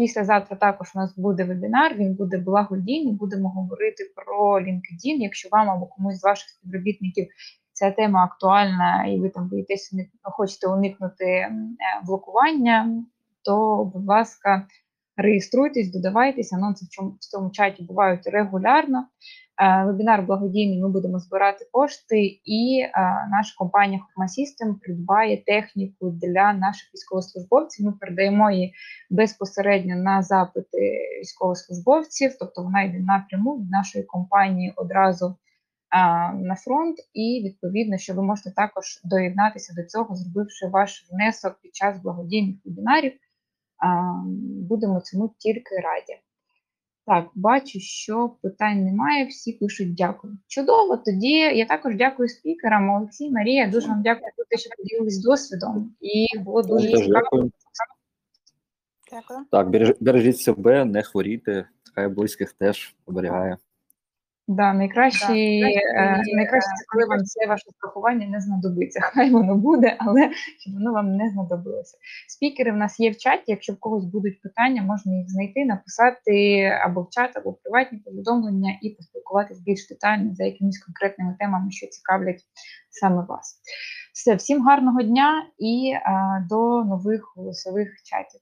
Післязавтра 0.00 0.56
також 0.56 0.92
у 0.94 0.98
нас 0.98 1.18
буде 1.18 1.44
вебінар, 1.44 1.94
він 1.94 2.14
буде 2.14 2.38
благодійний. 2.38 3.12
Будемо 3.12 3.48
говорити 3.48 4.12
про 4.16 4.60
LinkedIn. 4.60 5.16
Якщо 5.18 5.48
вам 5.52 5.70
або 5.70 5.86
комусь 5.86 6.20
з 6.20 6.24
ваших 6.24 6.48
співробітників 6.48 7.28
ця 7.72 7.90
тема 7.90 8.24
актуальна, 8.24 9.06
і 9.06 9.20
ви 9.20 9.28
там 9.28 9.48
боїтеся 9.48 9.96
хочете 10.22 10.68
уникнути 10.68 11.24
е, 11.24 11.50
блокування, 12.06 13.04
то, 13.44 13.84
будь 13.94 14.06
ласка, 14.06 14.66
реєструйтесь, 15.22 15.92
додавайтесь, 15.92 16.52
анонси 16.52 16.84
в 16.84 16.88
цьому, 16.88 17.10
в 17.10 17.18
цьому 17.18 17.50
чаті 17.50 17.82
бувають 17.82 18.26
регулярно. 18.26 19.06
Е, 19.62 19.84
Вебінар 19.84 20.22
благодійний, 20.22 20.82
ми 20.82 20.88
будемо 20.88 21.18
збирати 21.18 21.68
кошти, 21.72 22.40
і 22.44 22.80
е, 22.82 22.90
наша 23.30 23.54
компанія 23.58 24.00
Horma 24.00 24.24
System 24.24 24.74
придбає 24.80 25.36
техніку 25.36 26.10
для 26.10 26.52
наших 26.52 26.94
військовослужбовців. 26.94 27.86
Ми 27.86 27.92
передаємо 27.92 28.50
її 28.50 28.74
безпосередньо 29.10 29.96
на 29.96 30.22
запити 30.22 30.98
військовослужбовців, 31.20 32.30
тобто 32.40 32.62
вона 32.62 32.82
йде 32.82 32.98
напряму 32.98 33.58
від 33.58 33.70
нашої 33.70 34.04
компанії 34.04 34.72
одразу 34.76 35.36
на 36.34 36.56
фронт, 36.64 36.96
і 37.14 37.42
відповідно, 37.44 37.98
що 37.98 38.14
ви 38.14 38.22
можете 38.22 38.50
також 38.50 39.00
доєднатися 39.04 39.74
до 39.76 39.84
цього, 39.84 40.14
зробивши 40.14 40.66
ваш 40.66 41.08
внесок 41.12 41.58
під 41.62 41.74
час 41.74 42.02
благодійних 42.02 42.56
вебінарів. 42.64 43.12
Будемо 44.68 45.00
цьому 45.00 45.34
тільки 45.38 45.74
раді. 45.76 46.20
Так, 47.06 47.26
бачу, 47.34 47.80
що 47.80 48.36
питань 48.42 48.84
немає. 48.84 49.26
Всі 49.26 49.52
пишуть 49.52 49.94
дякую. 49.94 50.38
Чудово. 50.46 50.96
Тоді 50.96 51.32
я 51.32 51.66
також 51.66 51.96
дякую 51.96 52.28
спікерам. 52.28 52.90
Олексій, 52.90 53.30
Марія. 53.30 53.68
Дуже 53.70 53.88
вам 53.88 54.02
дякую 54.02 54.32
за 54.36 54.44
те, 54.44 54.56
що 54.56 54.70
поділились 54.76 55.22
досвідом. 55.24 55.94
І 56.00 56.38
було 56.38 56.62
дуже 56.62 56.88
цікаво. 56.88 57.08
дякую. 57.12 57.50
Дякую. 59.12 59.40
Так, 59.50 59.68
береж- 59.68 59.96
бережіть 60.00 60.38
себе, 60.38 60.84
не 60.84 61.02
хворійте, 61.02 61.68
хай 61.94 62.08
близьких 62.08 62.52
теж 62.52 62.94
оберігає. 63.06 63.56
Да, 64.50 64.72
найкраще, 64.72 65.26
Да, 65.26 65.32
е, 65.32 66.22
найкраще 66.34 66.70
це 66.78 66.84
коли 66.88 67.04
вам 67.06 67.24
це 67.24 67.46
ваше 67.46 67.70
страхування 67.70 68.26
не 68.26 68.40
знадобиться. 68.40 69.00
Хай 69.14 69.30
воно 69.30 69.56
буде, 69.56 69.96
але 69.98 70.30
щоб 70.58 70.74
воно 70.74 70.92
вам 70.92 71.16
не 71.16 71.30
знадобилося. 71.30 71.98
Спікери 72.28 72.72
в 72.72 72.76
нас 72.76 73.00
є 73.00 73.10
в 73.10 73.16
чаті. 73.16 73.44
Якщо 73.46 73.72
в 73.72 73.80
когось 73.80 74.04
будуть 74.04 74.42
питання, 74.42 74.82
можна 74.82 75.16
їх 75.16 75.30
знайти, 75.30 75.64
написати 75.64 76.64
або 76.84 77.02
в 77.02 77.08
чат, 77.10 77.36
або 77.36 77.50
в 77.50 77.62
приватні 77.62 77.98
повідомлення 77.98 78.78
і 78.82 78.90
поспілкуватися 78.90 79.62
більш 79.66 79.88
детально 79.88 80.34
за 80.34 80.44
якимись 80.44 80.84
конкретними 80.84 81.36
темами, 81.38 81.70
що 81.70 81.86
цікавлять 81.86 82.40
саме 82.90 83.24
вас. 83.28 83.60
Все, 84.14 84.34
всім 84.34 84.62
гарного 84.62 85.02
дня 85.02 85.46
і 85.58 85.92
е, 85.94 86.00
до 86.48 86.84
нових 86.84 87.32
голосових 87.36 87.88
чатів. 88.04 88.40